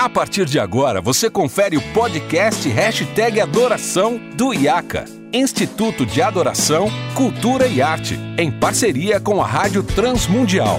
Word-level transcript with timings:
A 0.00 0.08
partir 0.08 0.46
de 0.46 0.58
agora, 0.58 0.98
você 0.98 1.28
confere 1.28 1.76
o 1.76 1.92
podcast 1.92 2.66
Hashtag 2.66 3.38
Adoração 3.38 4.18
do 4.34 4.54
IACA, 4.54 5.04
Instituto 5.30 6.06
de 6.06 6.22
Adoração, 6.22 6.88
Cultura 7.14 7.66
e 7.66 7.82
Arte, 7.82 8.18
em 8.38 8.50
parceria 8.50 9.20
com 9.20 9.42
a 9.42 9.46
Rádio 9.46 9.82
Transmundial. 9.82 10.78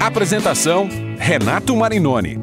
Apresentação, 0.00 0.88
Renato 1.18 1.76
Marinoni. 1.76 2.38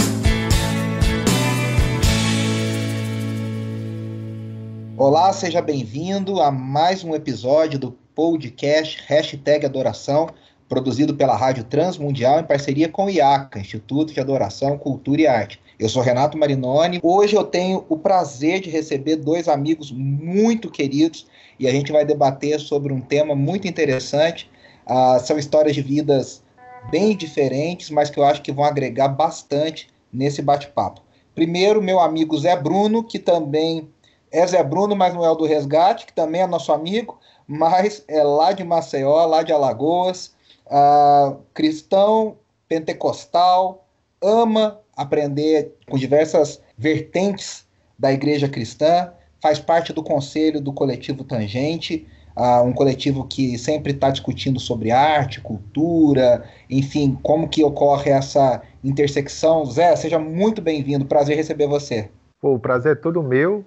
Olá, 4.95 5.33
seja 5.33 5.63
bem-vindo 5.63 6.39
a 6.39 6.51
mais 6.51 7.03
um 7.03 7.15
episódio 7.15 7.79
do 7.79 7.93
podcast 8.13 9.01
Hashtag 9.07 9.65
Adoração, 9.65 10.29
produzido 10.67 11.15
pela 11.15 11.35
Rádio 11.35 11.63
Transmundial 11.63 12.39
em 12.39 12.43
parceria 12.43 12.87
com 12.87 13.05
o 13.05 13.09
IACA, 13.09 13.57
Instituto 13.57 14.13
de 14.13 14.19
Adoração, 14.19 14.77
Cultura 14.77 15.21
e 15.21 15.25
Arte. 15.25 15.59
Eu 15.79 15.87
sou 15.87 16.01
Renato 16.01 16.37
Marinoni. 16.37 16.99
Hoje 17.01 17.37
eu 17.37 17.43
tenho 17.45 17.85
o 17.87 17.97
prazer 17.97 18.59
de 18.59 18.69
receber 18.69 19.15
dois 19.15 19.47
amigos 19.47 19.93
muito 19.93 20.69
queridos 20.69 21.25
e 21.57 21.69
a 21.69 21.71
gente 21.71 21.89
vai 21.89 22.03
debater 22.03 22.59
sobre 22.59 22.91
um 22.91 22.99
tema 22.99 23.33
muito 23.33 23.65
interessante. 23.65 24.51
Uh, 24.85 25.17
são 25.21 25.39
histórias 25.39 25.73
de 25.73 25.81
vidas 25.81 26.43
bem 26.91 27.15
diferentes, 27.15 27.89
mas 27.89 28.09
que 28.09 28.19
eu 28.19 28.25
acho 28.25 28.41
que 28.41 28.51
vão 28.51 28.65
agregar 28.65 29.07
bastante 29.07 29.89
nesse 30.11 30.41
bate-papo. 30.41 31.01
Primeiro, 31.33 31.81
meu 31.81 32.01
amigo 32.01 32.37
Zé 32.37 32.57
Bruno, 32.57 33.01
que 33.01 33.17
também 33.17 33.87
é 34.33 34.45
Zé 34.45 34.61
Bruno, 34.61 34.97
mas 34.97 35.13
não 35.13 35.23
é 35.23 35.31
o 35.31 35.35
do 35.35 35.45
Resgate, 35.45 36.05
que 36.05 36.13
também 36.13 36.41
é 36.41 36.47
nosso 36.47 36.73
amigo, 36.73 37.17
mas 37.47 38.03
é 38.09 38.21
lá 38.21 38.51
de 38.51 38.65
Maceió, 38.65 39.25
lá 39.25 39.43
de 39.43 39.53
Alagoas, 39.53 40.35
uh, 40.65 41.37
cristão, 41.53 42.35
pentecostal, 42.67 43.85
ama 44.21 44.81
aprender 44.99 45.73
com 45.89 45.97
diversas 45.97 46.61
vertentes 46.77 47.65
da 47.97 48.11
igreja 48.11 48.49
cristã, 48.49 49.11
faz 49.41 49.57
parte 49.57 49.93
do 49.93 50.03
conselho 50.03 50.59
do 50.59 50.73
coletivo 50.73 51.23
Tangente, 51.23 52.05
uh, 52.35 52.61
um 52.63 52.73
coletivo 52.73 53.25
que 53.25 53.57
sempre 53.57 53.93
está 53.93 54.09
discutindo 54.09 54.59
sobre 54.59 54.91
arte, 54.91 55.39
cultura, 55.39 56.43
enfim, 56.69 57.17
como 57.23 57.47
que 57.47 57.63
ocorre 57.63 58.11
essa 58.11 58.61
intersecção. 58.83 59.65
Zé, 59.65 59.95
seja 59.95 60.19
muito 60.19 60.61
bem-vindo, 60.61 61.05
prazer 61.05 61.37
receber 61.37 61.67
você. 61.67 62.09
Pô, 62.41 62.55
o 62.55 62.59
prazer 62.59 62.91
é 62.91 62.95
todo 62.95 63.23
meu. 63.23 63.65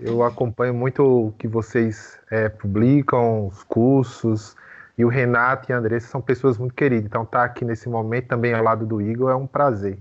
Eu 0.00 0.22
acompanho 0.22 0.72
muito 0.72 1.02
o 1.02 1.32
que 1.32 1.46
vocês 1.46 2.18
é, 2.30 2.48
publicam, 2.48 3.46
os 3.46 3.62
cursos, 3.62 4.56
e 4.96 5.04
o 5.04 5.08
Renato 5.08 5.70
e 5.70 5.72
a 5.72 5.78
Andressa 5.78 6.08
são 6.08 6.20
pessoas 6.20 6.56
muito 6.56 6.74
queridas. 6.74 7.06
Então, 7.06 7.24
estar 7.24 7.40
tá 7.40 7.44
aqui 7.44 7.62
nesse 7.62 7.88
momento 7.88 8.28
também 8.28 8.54
ao 8.54 8.64
lado 8.64 8.86
do 8.86 9.00
Igor 9.02 9.30
é 9.30 9.34
um 9.34 9.46
prazer. 9.46 9.98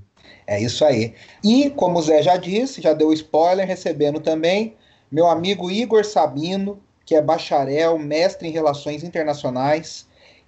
É 0.47 0.59
isso 0.59 0.83
aí. 0.83 1.13
E, 1.43 1.69
como 1.69 1.99
o 1.99 2.01
Zé 2.01 2.21
já 2.21 2.37
disse, 2.37 2.81
já 2.81 2.93
deu 2.93 3.13
spoiler, 3.13 3.67
recebendo 3.67 4.19
também 4.19 4.75
meu 5.11 5.27
amigo 5.27 5.69
Igor 5.69 6.05
Sabino, 6.05 6.79
que 7.05 7.15
é 7.15 7.21
bacharel, 7.21 7.97
mestre 7.99 8.47
em 8.47 8.51
Relações 8.51 9.03
Internacionais, 9.03 10.07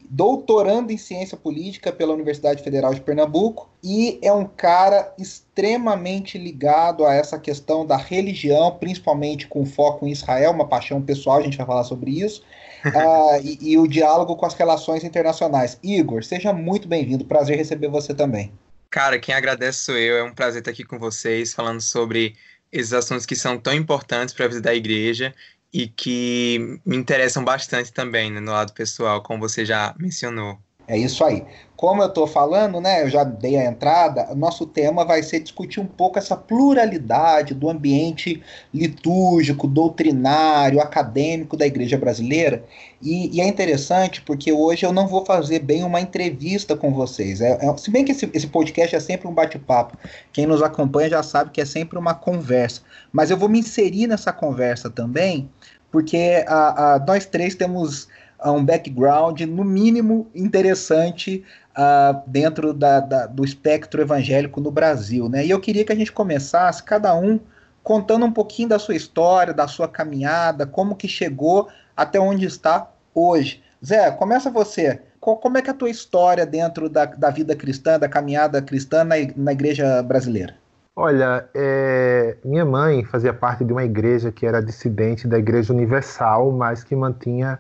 doutorando 0.10 0.92
em 0.92 0.98
Ciência 0.98 1.38
Política 1.38 1.92
pela 1.92 2.14
Universidade 2.14 2.64
Federal 2.64 2.94
de 2.94 3.02
Pernambuco 3.02 3.70
e 3.84 4.20
é 4.22 4.32
um 4.32 4.46
cara 4.46 5.14
extremamente 5.18 6.38
ligado 6.38 7.06
a 7.06 7.14
essa 7.14 7.40
questão 7.40 7.86
da 7.86 7.98
religião, 7.98 8.78
principalmente 8.80 9.48
com 9.48 9.66
foco 9.66 10.06
em 10.08 10.12
Israel, 10.12 10.52
uma 10.52 10.68
paixão 10.68 11.02
pessoal, 11.02 11.40
a 11.40 11.42
gente 11.42 11.58
vai 11.58 11.66
falar 11.66 11.84
sobre 11.84 12.12
isso, 12.12 12.44
uh, 12.86 13.42
e, 13.44 13.72
e 13.72 13.78
o 13.78 13.88
diálogo 13.88 14.36
com 14.36 14.46
as 14.46 14.54
relações 14.54 15.04
internacionais. 15.04 15.78
Igor, 15.84 16.24
seja 16.24 16.54
muito 16.54 16.88
bem-vindo, 16.88 17.26
prazer 17.26 17.58
receber 17.58 17.88
você 17.88 18.14
também. 18.14 18.52
Cara, 18.94 19.18
quem 19.18 19.34
agradece 19.34 19.80
sou 19.80 19.98
eu. 19.98 20.18
É 20.18 20.24
um 20.24 20.32
prazer 20.36 20.60
estar 20.62 20.70
aqui 20.70 20.84
com 20.84 21.00
vocês, 21.00 21.52
falando 21.52 21.82
sobre 21.82 22.36
esses 22.72 22.94
assuntos 22.94 23.26
que 23.26 23.36
são 23.36 23.58
tão 23.58 23.74
importantes 23.74 24.36
para 24.36 24.46
a 24.46 24.48
vida 24.48 24.62
da 24.62 24.76
igreja 24.76 25.34
e 25.74 25.88
que 25.88 26.80
me 26.86 26.96
interessam 26.96 27.44
bastante 27.44 27.92
também 27.92 28.32
né, 28.32 28.40
no 28.40 28.52
lado 28.52 28.72
pessoal, 28.72 29.24
como 29.24 29.40
você 29.40 29.66
já 29.66 29.96
mencionou. 29.98 30.62
É 30.88 30.98
isso 30.98 31.24
aí. 31.24 31.46
Como 31.78 32.02
eu 32.02 32.08
estou 32.08 32.28
falando, 32.28 32.80
né, 32.80 33.04
eu 33.04 33.10
já 33.10 33.24
dei 33.24 33.58
a 33.58 33.66
entrada, 33.66 34.34
nosso 34.36 34.66
tema 34.66 35.04
vai 35.04 35.22
ser 35.24 35.40
discutir 35.40 35.80
um 35.80 35.86
pouco 35.86 36.18
essa 36.18 36.36
pluralidade 36.36 37.54
do 37.54 37.70
ambiente 37.70 38.42
litúrgico, 38.74 39.68
doutrinário, 39.68 40.80
acadêmico 40.80 41.58
da 41.58 41.66
igreja 41.66 41.98
brasileira. 41.98 42.64
E, 43.02 43.36
e 43.36 43.42
é 43.42 43.48
interessante 43.48 44.22
porque 44.22 44.52
hoje 44.52 44.86
eu 44.86 44.94
não 44.94 45.08
vou 45.08 45.26
fazer 45.26 45.60
bem 45.60 45.84
uma 45.84 46.00
entrevista 46.00 46.76
com 46.76 46.94
vocês. 46.94 47.42
É, 47.42 47.58
é, 47.62 47.78
se 47.78 47.92
bem 47.92 48.06
que 48.06 48.12
esse, 48.12 48.30
esse 48.34 48.48
podcast 48.48 48.96
é 48.96 49.00
sempre 49.00 49.28
um 49.28 49.34
bate-papo, 49.34 49.98
quem 50.32 50.46
nos 50.46 50.62
acompanha 50.62 51.10
já 51.10 51.24
sabe 51.24 51.52
que 51.52 51.60
é 51.60 51.66
sempre 51.66 51.98
uma 51.98 52.14
conversa. 52.14 52.82
Mas 53.12 53.30
eu 53.30 53.38
vou 53.38 53.50
me 53.50 53.60
inserir 53.60 54.08
nessa 54.08 54.32
conversa 54.32 54.90
também, 54.90 55.50
porque 55.92 56.46
a, 56.48 56.96
a, 56.96 57.00
nós 57.00 57.26
três 57.26 57.56
temos 57.56 58.08
um 58.52 58.64
background, 58.64 59.42
no 59.42 59.64
mínimo, 59.64 60.28
interessante 60.34 61.44
uh, 61.78 62.22
dentro 62.28 62.74
da, 62.74 63.00
da, 63.00 63.26
do 63.26 63.44
espectro 63.44 64.02
evangélico 64.02 64.60
no 64.60 64.72
Brasil. 64.72 65.30
Né? 65.30 65.46
E 65.46 65.50
eu 65.50 65.60
queria 65.60 65.86
que 65.86 65.92
a 65.92 65.96
gente 65.96 66.12
começasse, 66.12 66.84
cada 66.84 67.16
um, 67.16 67.40
contando 67.84 68.26
um 68.26 68.32
pouquinho 68.32 68.70
da 68.70 68.80
sua 68.80 68.96
história, 68.96 69.54
da 69.54 69.68
sua 69.68 69.88
caminhada, 69.88 70.66
como 70.66 70.96
que 70.96 71.08
chegou 71.08 71.68
até 71.96 72.20
onde 72.20 72.46
está 72.46 72.90
hoje. 73.14 73.62
Zé, 73.84 74.12
começa 74.12 74.50
você. 74.50 75.02
Como 75.20 75.58
é 75.58 75.62
que 75.62 75.70
é 75.70 75.74
a 75.74 75.76
tua 75.76 75.90
história 75.90 76.46
dentro 76.46 76.90
da, 76.90 77.06
da 77.06 77.30
vida 77.30 77.56
cristã, 77.56 77.98
da 77.98 78.10
caminhada 78.10 78.62
cristã 78.62 79.06
na, 79.06 79.16
na 79.38 79.54
igreja 79.54 80.04
brasileira? 80.04 80.56
Olha, 80.96 81.48
é, 81.56 82.38
minha 82.44 82.66
mãe 82.66 83.04
fazia 83.04 83.34
parte 83.34 83.66
de 83.66 83.74
uma 83.74 83.84
igreja 83.84 84.32
que 84.32 84.46
era 84.46 84.62
dissidente 84.62 85.28
da 85.28 85.40
Igreja 85.40 85.74
Universal, 85.74 86.52
mas 86.52 86.84
que 86.84 86.96
mantinha 86.96 87.58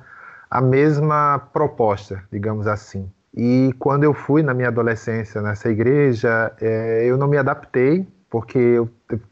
a 0.53 0.61
mesma 0.61 1.39
proposta, 1.51 2.23
digamos 2.31 2.67
assim. 2.67 3.09
E 3.35 3.73
quando 3.79 4.03
eu 4.03 4.13
fui 4.13 4.43
na 4.43 4.53
minha 4.53 4.67
adolescência 4.67 5.41
nessa 5.41 5.67
igreja, 5.67 6.53
é, 6.61 7.03
eu 7.05 7.17
não 7.17 7.27
me 7.27 7.39
adaptei, 7.39 8.07
porque 8.29 8.59
eu, 8.59 8.87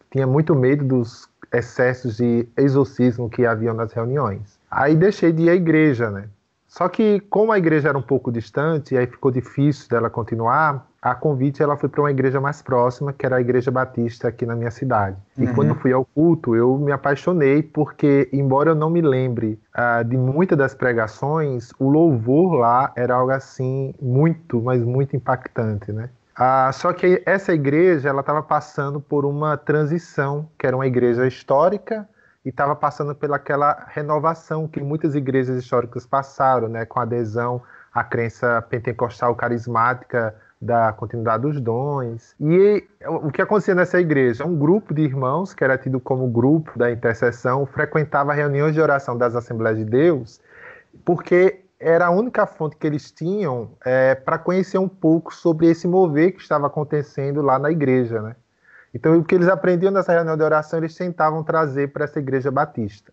tinha 0.09 0.25
muito 0.25 0.55
medo 0.55 0.83
dos 0.83 1.29
excessos 1.53 2.17
de 2.17 2.47
exorcismo 2.57 3.29
que 3.29 3.45
haviam 3.45 3.75
nas 3.75 3.93
reuniões. 3.93 4.59
Aí 4.71 4.95
deixei 4.95 5.31
de 5.31 5.43
ir 5.43 5.51
à 5.51 5.53
igreja, 5.53 6.09
né? 6.09 6.27
Só 6.67 6.89
que 6.89 7.19
como 7.29 7.51
a 7.51 7.59
igreja 7.59 7.89
era 7.89 7.97
um 7.97 8.01
pouco 8.01 8.31
distante, 8.31 8.97
aí 8.97 9.05
ficou 9.05 9.29
difícil 9.29 9.87
dela 9.89 10.09
continuar, 10.09 10.87
a 11.01 11.15
convite 11.15 11.63
ela 11.63 11.75
foi 11.75 11.89
para 11.89 12.01
uma 12.01 12.11
igreja 12.11 12.39
mais 12.39 12.61
próxima, 12.61 13.11
que 13.11 13.25
era 13.25 13.37
a 13.37 13.41
Igreja 13.41 13.71
Batista 13.71 14.27
aqui 14.27 14.45
na 14.45 14.55
minha 14.55 14.69
cidade. 14.69 15.17
E 15.35 15.45
uhum. 15.45 15.53
quando 15.55 15.75
fui 15.75 15.91
ao 15.91 16.05
culto, 16.05 16.55
eu 16.55 16.77
me 16.77 16.91
apaixonei 16.91 17.63
porque, 17.63 18.29
embora 18.31 18.69
eu 18.69 18.75
não 18.75 18.89
me 18.89 19.01
lembre 19.01 19.59
uh, 19.75 20.03
de 20.03 20.15
muitas 20.15 20.55
das 20.55 20.75
pregações, 20.75 21.71
o 21.79 21.89
louvor 21.89 22.53
lá 22.53 22.91
era 22.95 23.15
algo 23.15 23.31
assim 23.31 23.95
muito, 23.99 24.61
mas 24.61 24.83
muito 24.83 25.15
impactante, 25.15 25.91
né? 25.91 26.09
Uh, 26.37 26.71
só 26.71 26.93
que 26.93 27.21
essa 27.25 27.51
igreja 27.51 28.09
ela 28.09 28.21
estava 28.21 28.43
passando 28.43 29.01
por 29.01 29.25
uma 29.25 29.57
transição, 29.57 30.47
que 30.57 30.67
era 30.67 30.75
uma 30.75 30.85
igreja 30.85 31.25
histórica 31.25 32.07
e 32.45 32.49
estava 32.49 32.75
passando 32.75 33.15
pelaquela 33.15 33.85
renovação 33.89 34.67
que 34.67 34.79
muitas 34.79 35.15
igrejas 35.15 35.57
históricas 35.57 36.05
passaram, 36.05 36.67
né, 36.67 36.85
com 36.85 36.99
adesão 36.99 37.61
à 37.93 38.03
crença 38.03 38.61
pentecostal 38.61 39.35
carismática 39.35 40.33
da 40.61 40.93
continuidade 40.93 41.41
dos 41.41 41.59
dons. 41.59 42.35
E 42.39 42.87
o 43.05 43.31
que 43.31 43.41
acontecia 43.41 43.73
nessa 43.73 43.99
igreja? 43.99 44.45
Um 44.45 44.55
grupo 44.55 44.93
de 44.93 45.01
irmãos, 45.01 45.53
que 45.53 45.63
era 45.63 45.77
tido 45.77 45.99
como 45.99 46.27
grupo 46.27 46.77
da 46.77 46.91
intercessão, 46.91 47.65
frequentava 47.65 48.31
reuniões 48.33 48.75
de 48.75 48.79
oração 48.81 49.17
das 49.17 49.35
Assembleias 49.35 49.79
de 49.79 49.85
Deus, 49.85 50.39
porque 51.03 51.61
era 51.79 52.05
a 52.05 52.11
única 52.11 52.45
fonte 52.45 52.75
que 52.75 52.85
eles 52.85 53.11
tinham 53.11 53.71
é, 53.83 54.13
para 54.13 54.37
conhecer 54.37 54.77
um 54.77 54.87
pouco 54.87 55.33
sobre 55.33 55.67
esse 55.67 55.87
mover 55.87 56.33
que 56.33 56.41
estava 56.41 56.67
acontecendo 56.67 57.41
lá 57.41 57.57
na 57.57 57.71
igreja. 57.71 58.21
Né? 58.21 58.35
Então, 58.93 59.17
o 59.17 59.23
que 59.23 59.33
eles 59.33 59.47
aprendiam 59.47 59.91
nessa 59.91 60.13
reunião 60.13 60.37
de 60.37 60.43
oração, 60.43 60.77
eles 60.77 60.95
tentavam 60.95 61.43
trazer 61.43 61.91
para 61.91 62.03
essa 62.03 62.19
igreja 62.19 62.51
batista. 62.51 63.11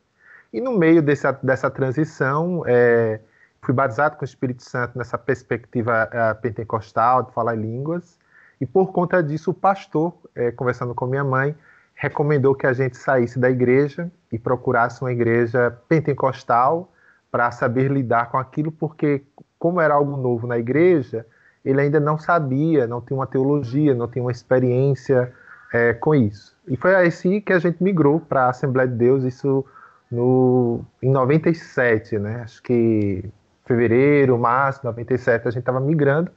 E 0.53 0.61
no 0.61 0.77
meio 0.77 1.03
dessa, 1.03 1.33
dessa 1.43 1.71
transição, 1.71 2.63
é, 2.67 3.21
fui 3.63 3.75
batizado 3.75 4.17
com 4.17 4.23
o 4.23 4.25
Espírito 4.25 4.63
Santo 4.63 4.97
nessa 4.97 5.19
perspectiva 5.19 6.09
uh, 6.09 6.41
pentecostal 6.41 7.25
de 7.25 7.33
falar 7.33 7.55
línguas 7.55 8.19
e 8.61 8.67
por 8.67 8.93
conta 8.93 9.23
disso 9.23 9.53
o 9.53 9.55
pastor, 9.55 10.13
eh, 10.35 10.51
conversando 10.51 10.95
com 10.95 11.07
minha 11.07 11.25
mãe, 11.25 11.55
recomendou 11.95 12.55
que 12.55 12.67
a 12.67 12.73
gente 12.73 12.97
saísse 12.97 13.39
da 13.39 13.51
igreja 13.51 14.11
e 14.33 14.39
procurasse 14.39 15.01
uma 15.01 15.13
igreja 15.13 15.77
pentecostal 15.89 16.93
para 17.31 17.51
saber 17.51 17.91
lidar 17.91 18.31
com 18.31 18.39
aquilo, 18.39 18.73
porque 18.73 19.23
como 19.59 19.81
era 19.81 19.95
algo 19.95 20.17
novo 20.17 20.47
na 20.47 20.59
igreja, 20.59 21.27
ele 21.65 21.81
ainda 21.81 22.01
não 22.01 22.19
sabia, 22.19 22.87
não 22.87 23.01
tinha 23.01 23.19
uma 23.19 23.27
teologia, 23.27 23.95
não 23.95 24.09
tinha 24.09 24.25
uma 24.25 24.33
experiência 24.33 25.33
eh, 25.73 25.93
com 25.95 26.15
isso. 26.15 26.57
E 26.67 26.77
foi 26.77 26.95
assim 26.95 27.41
que 27.41 27.53
a 27.53 27.59
gente 27.59 27.83
migrou 27.83 28.21
para 28.21 28.47
a 28.47 28.51
Assembleia 28.51 28.89
de 28.89 28.97
Deus, 28.97 29.25
isso 29.25 29.65
no, 30.11 30.85
em 31.03 31.11
97, 31.11 32.19
né? 32.19 32.41
Acho 32.43 32.63
que 32.63 33.31
fevereiro, 33.69 34.37
março, 34.39 34.81
97, 34.85 35.47
a 35.47 35.51
gente 35.51 35.61
estava 35.61 35.79
migrando 35.79 36.33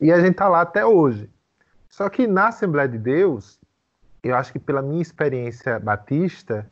e 0.00 0.10
a 0.10 0.18
gente 0.20 0.30
está 0.30 0.48
lá 0.48 0.62
até 0.62 0.86
hoje. 0.86 1.28
Só 1.90 2.08
que 2.08 2.26
na 2.26 2.48
Assembleia 2.48 2.88
de 2.88 2.96
Deus, 2.96 3.58
eu 4.22 4.36
acho 4.36 4.52
que 4.52 4.58
pela 4.58 4.80
minha 4.80 5.02
experiência 5.02 5.78
batista, 5.78 6.66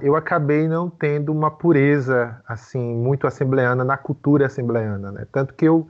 eu 0.00 0.14
acabei 0.14 0.68
não 0.68 0.88
tendo 0.88 1.32
uma 1.32 1.50
pureza 1.50 2.40
assim 2.46 2.94
muito 2.96 3.26
assembleana 3.26 3.84
na 3.84 3.96
cultura 3.96 4.46
assembleana, 4.46 5.10
né? 5.10 5.26
Tanto 5.32 5.52
que 5.54 5.64
eu 5.64 5.88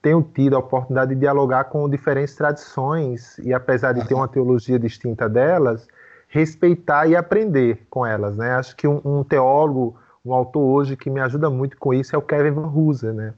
tenho 0.00 0.22
tido 0.22 0.54
a 0.56 0.60
oportunidade 0.60 1.14
de 1.14 1.20
dialogar 1.20 1.64
com 1.64 1.88
diferentes 1.88 2.34
tradições 2.36 3.36
e 3.38 3.52
apesar 3.52 3.92
de 3.92 4.06
ter 4.06 4.14
uma 4.14 4.28
teologia 4.28 4.78
distinta 4.78 5.28
delas, 5.28 5.86
respeitar 6.28 7.06
e 7.06 7.16
aprender 7.16 7.86
com 7.90 8.06
elas, 8.06 8.36
né? 8.36 8.54
Acho 8.54 8.76
que 8.76 8.86
um, 8.86 9.00
um 9.04 9.24
teólogo, 9.24 9.96
um 10.24 10.34
autor 10.34 10.62
hoje 10.62 10.96
que 10.96 11.10
me 11.10 11.20
ajuda 11.20 11.48
muito 11.48 11.76
com 11.76 11.94
isso 11.94 12.14
é 12.14 12.18
o 12.18 12.22
Kevin 12.22 12.50
Van 12.50 12.68
Hooser, 12.68 13.12
né? 13.12 13.34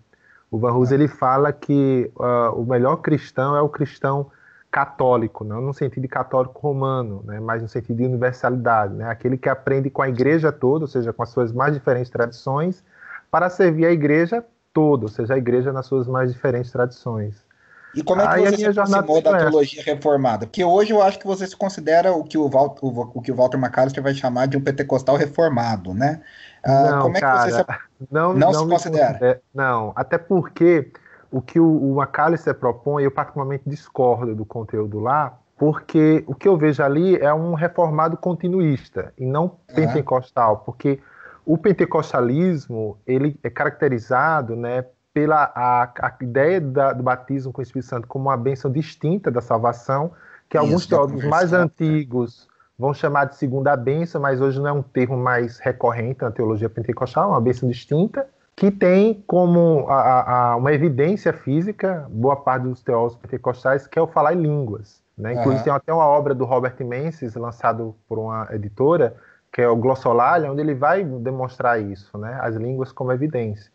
O 0.50 0.58
Van 0.58 0.73
Hooser 0.73 1.00
ele 1.00 1.08
fala 1.08 1.52
que 1.52 2.11
uh, 2.17 2.61
o 2.61 2.67
melhor 2.67 2.96
cristão 2.96 3.56
é 3.56 3.62
o 3.62 3.69
cristão 3.69 4.31
católico, 4.70 5.44
não 5.44 5.61
no 5.61 5.75
sentido 5.75 6.08
católico 6.08 6.58
romano, 6.58 7.23
né, 7.26 7.38
mas 7.38 7.61
no 7.61 7.69
sentido 7.69 7.99
de 7.99 8.06
universalidade, 8.06 8.94
né, 8.94 9.06
aquele 9.06 9.37
que 9.37 9.50
aprende 9.50 9.90
com 9.90 10.00
a 10.00 10.08
igreja 10.08 10.50
toda, 10.50 10.84
ou 10.84 10.88
seja, 10.88 11.12
com 11.12 11.23
as 11.23 11.29
suas 11.29 11.52
mais 11.52 11.75
diferentes 11.75 12.11
tradições, 12.11 12.82
para 13.31 13.50
servir 13.50 13.85
a 13.85 13.93
igreja 13.93 14.43
toda, 14.73 15.05
ou 15.05 15.08
seja, 15.08 15.35
a 15.35 15.38
igreja 15.38 15.73
nas 15.73 15.85
suas 15.85 16.08
mais 16.08 16.32
diferentes 16.32 16.73
tradições. 16.73 17.42
E 17.94 18.03
como 18.03 18.23
é 18.23 18.27
que 18.27 18.35
Aí 18.35 18.50
você 18.50 18.56
se 18.56 18.67
aproximou 18.81 19.21
da 19.21 19.39
teologia 19.39 19.83
reformada? 19.83 20.47
Porque 20.47 20.65
hoje 20.65 20.93
eu 20.93 21.03
acho 21.03 21.19
que 21.19 21.27
você 21.27 21.47
se 21.47 21.56
considera 21.56 22.12
o 22.12 22.25
que 22.25 22.39
o, 22.39 22.49
Walter, 22.49 22.85
o, 22.85 23.11
o 23.15 23.23
que 23.23 23.31
o 23.31 23.35
Walter 23.35 23.59
McAllister 23.59 24.03
vai 24.03 24.15
chamar 24.15 24.47
de 24.47 24.56
um 24.56 24.61
pentecostal 24.61 25.17
reformado, 25.17 25.93
né? 25.93 26.23
Ah, 26.65 26.91
não, 26.91 27.03
como 27.03 27.17
é 27.17 27.21
cara, 27.21 27.44
que 27.44 27.50
você 27.50 27.59
se... 27.59 28.09
não, 28.11 28.33
não, 28.33 28.53
não 28.53 28.61
se 28.61 28.69
considera? 28.69 29.43
Não, 29.55 29.93
até 29.94 30.17
porque 30.17 30.91
o 31.31 31.43
que 31.43 31.61
o, 31.61 31.67
o 31.67 32.00
McAllister 32.00 32.55
propõe, 32.55 33.05
eu 33.05 33.11
particularmente 33.11 33.65
discordo 33.67 34.35
do 34.35 34.45
conteúdo 34.45 34.99
lá, 35.00 35.38
porque 35.56 36.25
o 36.27 36.35
que 36.35 36.49
eu 36.49 36.56
vejo 36.56 36.83
ali 36.83 37.17
é 37.17 37.33
um 37.33 37.55
reformado 37.55 38.17
continuista 38.17 39.12
e 39.19 39.25
não 39.25 39.49
pentecostal, 39.75 40.59
porque 40.59 40.99
o 41.45 41.59
pentecostalismo 41.59 42.99
ele 43.06 43.38
é 43.43 43.50
caracterizado, 43.50 44.56
né, 44.56 44.85
pela 45.12 45.53
a, 45.55 45.85
a 46.00 46.14
ideia 46.20 46.61
da, 46.61 46.93
do 46.93 47.03
batismo 47.03 47.53
com 47.53 47.61
o 47.61 47.62
Espírito 47.62 47.88
Santo 47.88 48.09
como 48.09 48.29
uma 48.29 48.37
bênção 48.37 48.70
distinta 48.70 49.31
da 49.31 49.41
salvação, 49.41 50.12
que 50.49 50.56
Isso, 50.56 50.67
alguns 50.67 50.87
teólogos 50.87 51.25
mais 51.25 51.53
antigos 51.53 52.49
vão 52.79 52.93
chamar 52.93 53.26
de 53.26 53.37
segunda 53.37 53.76
bênção, 53.76 54.20
mas 54.20 54.41
hoje 54.41 54.59
não 54.59 54.69
é 54.69 54.73
um 54.73 54.82
termo 54.82 55.17
mais 55.17 55.59
recorrente 55.59 56.23
na 56.23 56.31
teologia 56.31 56.69
pentecostal, 56.69 57.25
é 57.25 57.29
uma 57.29 57.41
bênção 57.41 57.69
distinta 57.69 58.26
que 58.56 58.70
tem 58.70 59.23
como 59.26 59.87
a, 59.88 60.50
a, 60.50 60.56
uma 60.56 60.73
evidência 60.73 61.32
física, 61.32 62.06
boa 62.11 62.37
parte 62.37 62.64
dos 62.64 62.82
teólogos 62.82 63.17
pentecostais, 63.17 63.87
que 63.87 63.99
é 63.99 64.03
o 64.03 64.06
falar 64.06 64.35
em 64.35 64.43
línguas. 64.43 65.00
Né? 65.17 65.32
Inclusive 65.32 65.59
uhum. 65.59 65.64
tem 65.64 65.73
até 65.73 65.93
uma 65.93 66.06
obra 66.06 66.35
do 66.35 66.44
Robert 66.44 66.76
Menzies, 66.81 67.35
lançado 67.35 67.94
por 68.09 68.19
uma 68.19 68.49
editora, 68.50 69.17
que 69.53 69.61
é 69.61 69.69
o 69.69 69.76
Glossolalia, 69.76 70.50
onde 70.50 70.61
ele 70.61 70.75
vai 70.75 71.05
demonstrar 71.05 71.81
isso, 71.81 72.17
né? 72.19 72.38
as 72.41 72.56
línguas 72.56 72.93
como 72.93 73.12
evidência. 73.12 73.70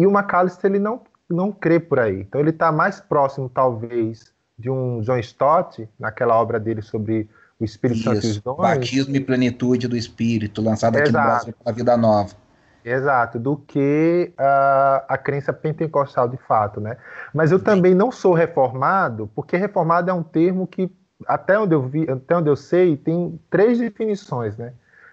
E 0.00 0.06
o 0.06 0.10
McAllister 0.10 0.70
ele 0.70 0.78
não, 0.78 1.02
não 1.28 1.52
crê 1.52 1.78
por 1.78 2.00
aí. 2.00 2.22
Então 2.22 2.40
ele 2.40 2.48
está 2.48 2.72
mais 2.72 3.00
próximo, 3.00 3.50
talvez, 3.50 4.32
de 4.58 4.70
um 4.70 5.02
John 5.02 5.18
Stott, 5.18 5.86
naquela 5.98 6.40
obra 6.40 6.58
dele 6.58 6.80
sobre 6.80 7.28
o 7.60 7.64
Espírito 7.66 8.04
Santo 8.04 8.26
e 8.26 8.30
os 8.30 8.40
dons. 8.40 8.56
Batismo 8.56 9.14
e 9.14 9.20
Plenitude 9.20 9.86
do 9.86 9.94
Espírito, 9.94 10.62
lançado 10.62 10.96
aqui 10.96 11.10
Exato. 11.10 11.22
no 11.22 11.30
Brasil 11.30 11.54
pela 11.62 11.76
Vida 11.76 11.96
Nova. 11.98 12.34
Exato, 12.82 13.38
do 13.38 13.58
que 13.58 14.32
uh, 14.38 15.04
a 15.06 15.18
crença 15.18 15.52
pentecostal 15.52 16.26
de 16.26 16.38
fato, 16.38 16.80
né? 16.80 16.96
Mas 17.34 17.52
eu 17.52 17.62
também 17.62 17.94
não 17.94 18.10
sou 18.10 18.32
reformado, 18.32 19.30
porque 19.34 19.54
reformado 19.58 20.10
é 20.10 20.14
um 20.14 20.22
termo 20.22 20.66
que, 20.66 20.90
até 21.26 21.58
onde 21.58 21.74
eu 21.74 21.82
vi, 21.82 22.10
até 22.10 22.38
onde 22.38 22.48
eu 22.48 22.56
sei, 22.56 22.96
tem 22.96 23.38
três 23.50 23.78
definições, 23.78 24.56
né? 24.56 24.72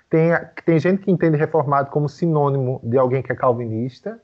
Tem, 0.10 0.32
tem 0.66 0.80
gente 0.80 1.04
que 1.04 1.12
entende 1.12 1.36
reformado 1.36 1.90
como 1.90 2.08
sinônimo 2.08 2.80
de 2.82 2.98
alguém 2.98 3.22
que 3.22 3.34
é 3.34 3.36
calvinista, 3.36 4.18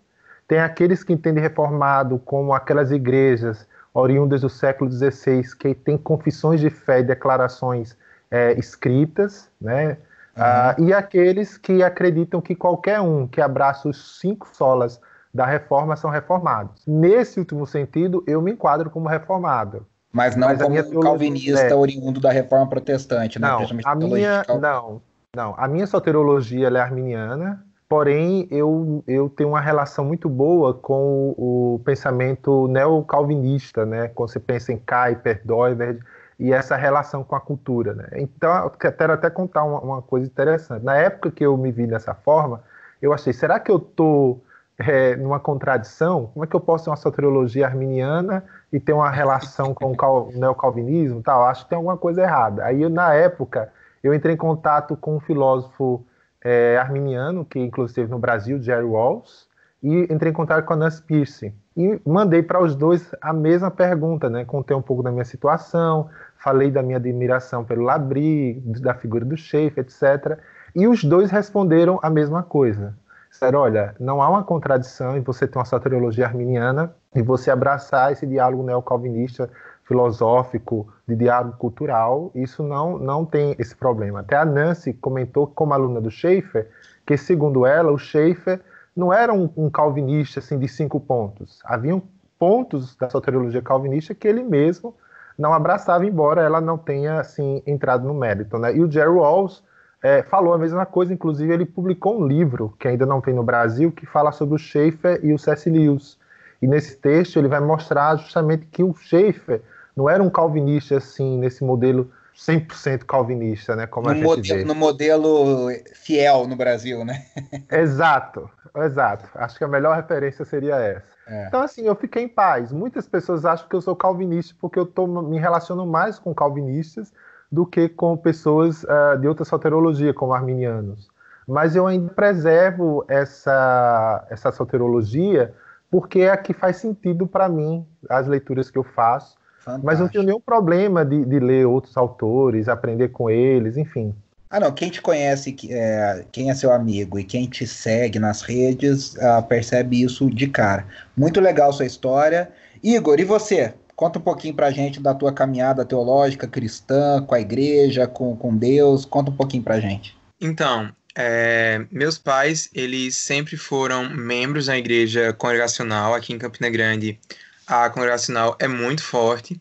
tem 0.47 0.59
aqueles 0.59 1.03
que 1.03 1.13
entendem 1.13 1.41
reformado 1.41 2.19
como 2.19 2.53
aquelas 2.53 2.91
igrejas 2.91 3.67
oriundas 3.93 4.41
do 4.41 4.49
século 4.49 4.91
XVI 4.91 5.43
que 5.57 5.75
têm 5.75 5.97
confissões 5.97 6.59
de 6.59 6.69
fé 6.69 6.99
e 6.99 7.03
declarações 7.03 7.95
é, 8.29 8.53
escritas, 8.53 9.49
né? 9.61 9.97
Uhum. 10.35 10.85
Uh, 10.85 10.89
e 10.89 10.93
aqueles 10.93 11.57
que 11.59 11.83
acreditam 11.83 12.41
que 12.41 12.55
qualquer 12.55 12.99
um 12.99 13.27
que 13.27 13.39
abraça 13.39 13.87
os 13.87 14.19
cinco 14.19 14.49
solas 14.51 14.99
da 15.31 15.45
reforma 15.45 15.95
são 15.95 16.09
reformados. 16.09 16.83
Nesse 16.87 17.39
último 17.39 17.67
sentido, 17.67 18.23
eu 18.25 18.41
me 18.41 18.51
enquadro 18.51 18.89
como 18.89 19.07
reformado. 19.07 19.85
Mas 20.11 20.35
não 20.35 20.47
Mas 20.47 20.61
como 20.61 20.75
teologia, 20.75 21.01
calvinista 21.01 21.61
é... 21.61 21.75
oriundo 21.75 22.19
da 22.19 22.31
reforma 22.31 22.67
protestante, 22.67 23.39
né? 23.39 23.47
Não, 23.47 23.65
a 23.85 23.95
minha, 23.95 24.43
não, 24.59 25.01
não. 25.35 25.55
A 25.57 25.67
minha 25.67 25.87
soteriologia 25.87 26.67
é 26.67 26.79
arminiana, 26.79 27.65
porém 27.93 28.47
eu, 28.49 29.03
eu 29.07 29.29
tenho 29.29 29.49
uma 29.49 29.61
relação 29.61 30.03
muito 30.03 30.27
boa 30.27 30.73
com 30.73 31.35
o, 31.37 31.75
o 31.75 31.79
pensamento 31.85 32.67
neocalvinista, 32.67 33.85
né? 33.85 34.07
Quando 34.07 34.31
você 34.31 34.39
pensa 34.39 34.73
em 34.73 34.77
Kuyper, 34.77 35.41
Doiverd, 35.45 35.99
e 36.39 36.51
essa 36.51 36.75
relação 36.75 37.23
com 37.23 37.35
a 37.35 37.39
cultura. 37.39 37.93
Né? 37.93 38.07
Então, 38.13 38.51
eu 38.63 38.71
quero 38.71 39.13
até 39.13 39.29
contar 39.29 39.63
uma, 39.63 39.79
uma, 39.79 40.01
coisa 40.01 40.25
interessante. 40.25 40.83
Na 40.83 40.97
época 40.97 41.29
que 41.29 41.45
eu 41.45 41.55
me 41.55 41.71
vi 41.71 41.85
dessa 41.85 42.15
forma, 42.15 42.63
eu 42.99 43.13
achei, 43.13 43.31
será 43.31 43.59
que 43.59 43.69
eu 43.69 43.77
estou 43.77 44.43
é, 44.79 45.15
numa 45.15 45.39
contradição? 45.39 46.31
Como 46.33 46.43
é 46.43 46.47
que 46.47 46.55
eu 46.55 46.61
posso 46.61 46.85
ter 46.85 46.89
uma 46.89 46.95
soteriologia 46.95 47.67
arminiana 47.67 48.43
e 48.71 48.79
ter 48.79 48.93
uma 48.93 49.11
relação 49.11 49.71
com 49.71 49.91
o 49.91 50.31
neocalvinismo? 50.31 51.21
Tal? 51.21 51.45
Acho 51.45 51.65
que 51.65 51.69
tem 51.69 51.75
alguma 51.75 51.97
coisa 51.97 52.23
errada. 52.23 52.65
Aí, 52.65 52.89
na 52.89 53.13
época, 53.13 53.71
eu 54.03 54.15
entrei 54.15 54.33
em 54.33 54.37
contato 54.37 54.97
com 54.97 55.17
um 55.17 55.19
filósofo 55.19 56.03
é, 56.43 56.77
arminiano, 56.77 57.45
que 57.45 57.59
inclusive 57.59 57.91
esteve 57.91 58.11
no 58.11 58.19
Brasil, 58.19 58.61
Jerry 58.61 58.83
Walls, 58.83 59.47
e 59.81 60.07
entrei 60.11 60.31
em 60.31 60.33
contato 60.33 60.65
com 60.65 60.73
a 60.73 60.75
Nancy 60.75 61.01
Pierce. 61.01 61.53
E 61.75 61.99
mandei 62.05 62.43
para 62.43 62.61
os 62.61 62.75
dois 62.75 63.13
a 63.21 63.33
mesma 63.33 63.71
pergunta, 63.71 64.29
né? 64.29 64.45
Contei 64.45 64.75
um 64.75 64.81
pouco 64.81 65.01
da 65.01 65.11
minha 65.11 65.25
situação, 65.25 66.09
falei 66.37 66.69
da 66.69 66.83
minha 66.83 66.97
admiração 66.97 67.63
pelo 67.63 67.83
Labri, 67.83 68.61
da 68.65 68.93
figura 68.93 69.25
do 69.25 69.35
Schaefer, 69.35 69.83
etc. 69.83 70.39
E 70.75 70.87
os 70.87 71.03
dois 71.03 71.31
responderam 71.31 71.99
a 72.01 72.09
mesma 72.09 72.43
coisa. 72.43 72.95
Disseram, 73.29 73.59
olha, 73.59 73.95
não 73.99 74.21
há 74.21 74.29
uma 74.29 74.43
contradição 74.43 75.17
em 75.17 75.21
você 75.21 75.47
ter 75.47 75.57
uma 75.57 75.65
soteriologia 75.65 76.25
arminiana 76.25 76.93
e 77.15 77.21
você 77.21 77.49
abraçar 77.49 78.11
esse 78.11 78.27
diálogo 78.27 78.63
neocalvinista 78.63 79.49
filosófico, 79.85 80.87
de 81.07 81.15
diálogo 81.15 81.57
cultural, 81.57 82.31
isso 82.33 82.63
não, 82.63 82.97
não 82.97 83.25
tem 83.25 83.55
esse 83.59 83.75
problema. 83.75 84.21
Até 84.21 84.37
a 84.37 84.45
Nancy 84.45 84.93
comentou, 84.93 85.47
como 85.47 85.73
aluna 85.73 85.99
do 85.99 86.09
Schaefer, 86.09 86.69
que 87.05 87.17
segundo 87.17 87.65
ela, 87.65 87.91
o 87.91 87.97
Schaefer 87.97 88.61
não 88.95 89.11
era 89.11 89.33
um, 89.33 89.49
um 89.57 89.69
calvinista 89.69 90.39
assim, 90.39 90.57
de 90.57 90.67
cinco 90.67 90.99
pontos. 90.99 91.59
Haviam 91.65 92.01
pontos 92.39 92.95
da 92.95 93.09
soteriologia 93.09 93.61
calvinista 93.61 94.13
que 94.13 94.27
ele 94.27 94.43
mesmo 94.43 94.95
não 95.37 95.53
abraçava, 95.53 96.05
embora 96.05 96.41
ela 96.41 96.61
não 96.61 96.77
tenha 96.77 97.19
assim 97.19 97.63
entrado 97.65 98.07
no 98.07 98.13
mérito. 98.13 98.57
Né? 98.57 98.75
E 98.75 98.81
o 98.81 98.89
Jerry 98.89 99.09
Walls 99.09 99.63
é, 100.01 100.21
falou 100.21 100.53
a 100.53 100.57
mesma 100.57 100.85
coisa, 100.85 101.13
inclusive 101.13 101.53
ele 101.53 101.65
publicou 101.65 102.19
um 102.19 102.27
livro 102.27 102.73
que 102.79 102.87
ainda 102.87 103.05
não 103.05 103.19
tem 103.19 103.33
no 103.33 103.43
Brasil 103.43 103.91
que 103.91 104.05
fala 104.05 104.31
sobre 104.31 104.55
o 104.55 104.57
Schaefer 104.57 105.19
e 105.23 105.33
o 105.33 105.39
C.S. 105.39 105.69
Lewis. 105.69 106.17
E 106.61 106.67
nesse 106.67 106.97
texto 106.97 107.37
ele 107.37 107.47
vai 107.47 107.59
mostrar 107.59 108.15
justamente 108.17 108.65
que 108.67 108.83
o 108.83 108.93
Schaefer 108.93 109.61
não 109.95 110.09
era 110.09 110.21
um 110.21 110.29
calvinista 110.29 110.97
assim 110.97 111.37
nesse 111.37 111.63
modelo 111.63 112.11
100% 112.35 113.05
calvinista, 113.05 113.75
né? 113.75 113.85
Como 113.85 114.07
no, 114.07 114.11
a 114.11 114.15
gente 114.15 114.25
modelo, 114.25 114.59
vê. 114.59 114.65
no 114.65 114.75
modelo 114.75 115.69
fiel 115.93 116.47
no 116.47 116.55
Brasil, 116.55 117.05
né? 117.05 117.25
exato, 117.71 118.49
exato. 118.75 119.29
Acho 119.35 119.57
que 119.57 119.63
a 119.63 119.67
melhor 119.67 119.95
referência 119.95 120.43
seria 120.43 120.75
essa. 120.75 121.13
É. 121.27 121.47
Então, 121.47 121.61
assim, 121.61 121.83
eu 121.83 121.95
fiquei 121.95 122.23
em 122.23 122.27
paz. 122.27 122.71
Muitas 122.71 123.07
pessoas 123.07 123.45
acham 123.45 123.67
que 123.67 123.75
eu 123.75 123.81
sou 123.81 123.95
calvinista 123.95 124.55
porque 124.59 124.79
eu 124.79 124.85
tô, 124.85 125.07
me 125.07 125.39
relaciono 125.39 125.85
mais 125.85 126.19
com 126.19 126.33
calvinistas 126.33 127.13
do 127.51 127.65
que 127.65 127.87
com 127.87 128.17
pessoas 128.17 128.83
uh, 128.83 129.17
de 129.19 129.27
outra 129.27 129.45
soterologia, 129.45 130.13
como 130.13 130.33
arminianos. 130.33 131.09
Mas 131.47 131.75
eu 131.75 131.85
ainda 131.85 132.11
preservo 132.11 133.05
essa, 133.07 134.25
essa 134.29 134.51
soterologia 134.51 135.53
porque 135.91 136.21
é 136.21 136.31
a 136.31 136.37
que 136.37 136.53
faz 136.53 136.77
sentido 136.77 137.27
para 137.27 137.47
mim, 137.47 137.85
as 138.09 138.27
leituras 138.27 138.71
que 138.71 138.77
eu 138.77 138.83
faço. 138.83 139.37
Fantástico. 139.63 139.85
Mas 139.85 139.99
não 139.99 140.09
tenho 140.09 140.23
nenhum 140.23 140.41
problema 140.41 141.05
de, 141.05 141.23
de 141.23 141.39
ler 141.39 141.65
outros 141.65 141.95
autores, 141.95 142.67
aprender 142.67 143.09
com 143.09 143.29
eles, 143.29 143.77
enfim. 143.77 144.13
Ah, 144.49 144.59
não. 144.59 144.71
Quem 144.71 144.89
te 144.89 145.01
conhece, 145.01 145.55
é, 145.69 146.25
quem 146.31 146.51
é 146.51 146.53
seu 146.53 146.71
amigo 146.71 147.17
e 147.17 147.23
quem 147.23 147.47
te 147.47 147.65
segue 147.65 148.19
nas 148.19 148.41
redes, 148.41 149.15
uh, 149.15 149.41
percebe 149.47 150.03
isso 150.03 150.29
de 150.29 150.47
cara. 150.47 150.85
Muito 151.15 151.39
legal 151.39 151.71
sua 151.71 151.85
história. 151.85 152.51
Igor, 152.83 153.19
e 153.19 153.23
você? 153.23 153.73
Conta 153.95 154.19
um 154.19 154.21
pouquinho 154.21 154.53
pra 154.53 154.69
gente 154.69 154.99
da 154.99 155.13
tua 155.13 155.31
caminhada 155.31 155.85
teológica 155.85 156.45
cristã, 156.45 157.23
com 157.25 157.33
a 157.33 157.39
igreja, 157.39 158.05
com, 158.05 158.35
com 158.35 158.55
Deus. 158.55 159.05
Conta 159.05 159.31
um 159.31 159.35
pouquinho 159.35 159.63
pra 159.63 159.79
gente. 159.79 160.15
Então, 160.41 160.91
é, 161.15 161.85
meus 161.91 162.17
pais, 162.17 162.69
eles 162.73 163.15
sempre 163.15 163.55
foram 163.55 164.09
membros 164.09 164.65
da 164.65 164.77
igreja 164.77 165.31
congregacional 165.31 166.13
aqui 166.13 166.33
em 166.33 166.37
Campina 166.37 166.69
Grande. 166.69 167.19
A 167.67 167.89
congregacional 167.89 168.55
é 168.59 168.67
muito 168.67 169.03
forte. 169.03 169.59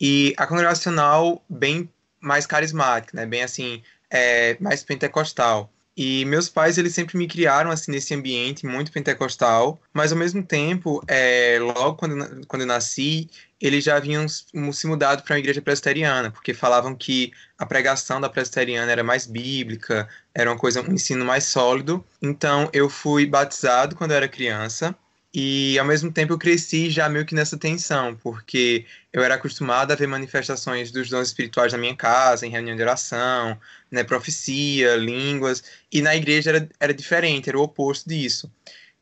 E 0.00 0.34
a 0.36 0.46
congregacional, 0.46 1.44
bem 1.48 1.88
mais 2.20 2.46
carismática, 2.46 3.16
né? 3.16 3.26
Bem 3.26 3.42
assim, 3.42 3.82
é, 4.10 4.56
mais 4.60 4.82
pentecostal. 4.82 5.70
E 5.96 6.24
meus 6.24 6.48
pais, 6.48 6.76
eles 6.76 6.92
sempre 6.92 7.16
me 7.16 7.28
criaram 7.28 7.70
assim 7.70 7.92
nesse 7.92 8.12
ambiente 8.14 8.66
muito 8.66 8.90
pentecostal, 8.90 9.80
mas 9.92 10.10
ao 10.10 10.18
mesmo 10.18 10.42
tempo, 10.42 11.00
é, 11.06 11.56
logo 11.60 11.94
quando, 11.94 12.44
quando 12.48 12.62
eu 12.62 12.66
nasci, 12.66 13.30
eles 13.60 13.84
já 13.84 13.96
haviam 13.96 14.26
se 14.28 14.86
mudado 14.88 15.22
para 15.22 15.34
uma 15.34 15.38
igreja 15.38 15.62
presbiteriana, 15.62 16.32
porque 16.32 16.52
falavam 16.52 16.96
que 16.96 17.32
a 17.56 17.64
pregação 17.64 18.20
da 18.20 18.28
presbiteriana 18.28 18.90
era 18.90 19.04
mais 19.04 19.24
bíblica, 19.24 20.08
era 20.34 20.50
uma 20.50 20.58
coisa, 20.58 20.82
um 20.82 20.92
ensino 20.92 21.24
mais 21.24 21.44
sólido. 21.44 22.04
Então 22.20 22.68
eu 22.72 22.90
fui 22.90 23.24
batizado 23.24 23.94
quando 23.94 24.10
eu 24.10 24.16
era 24.16 24.28
criança, 24.28 24.96
e 25.34 25.76
ao 25.80 25.84
mesmo 25.84 26.12
tempo 26.12 26.32
eu 26.32 26.38
cresci 26.38 26.88
já 26.88 27.08
meio 27.08 27.26
que 27.26 27.34
nessa 27.34 27.58
tensão, 27.58 28.14
porque 28.22 28.86
eu 29.12 29.20
era 29.20 29.34
acostumado 29.34 29.90
a 29.90 29.96
ver 29.96 30.06
manifestações 30.06 30.92
dos 30.92 31.10
dons 31.10 31.26
espirituais 31.26 31.72
na 31.72 31.78
minha 31.78 31.96
casa, 31.96 32.46
em 32.46 32.50
reunião 32.50 32.76
de 32.76 32.82
oração, 32.82 33.58
né, 33.90 34.04
profecia, 34.04 34.94
línguas, 34.94 35.64
e 35.90 36.00
na 36.00 36.14
igreja 36.14 36.50
era, 36.50 36.68
era 36.78 36.94
diferente, 36.94 37.48
era 37.48 37.58
o 37.58 37.62
oposto 37.62 38.08
disso. 38.08 38.48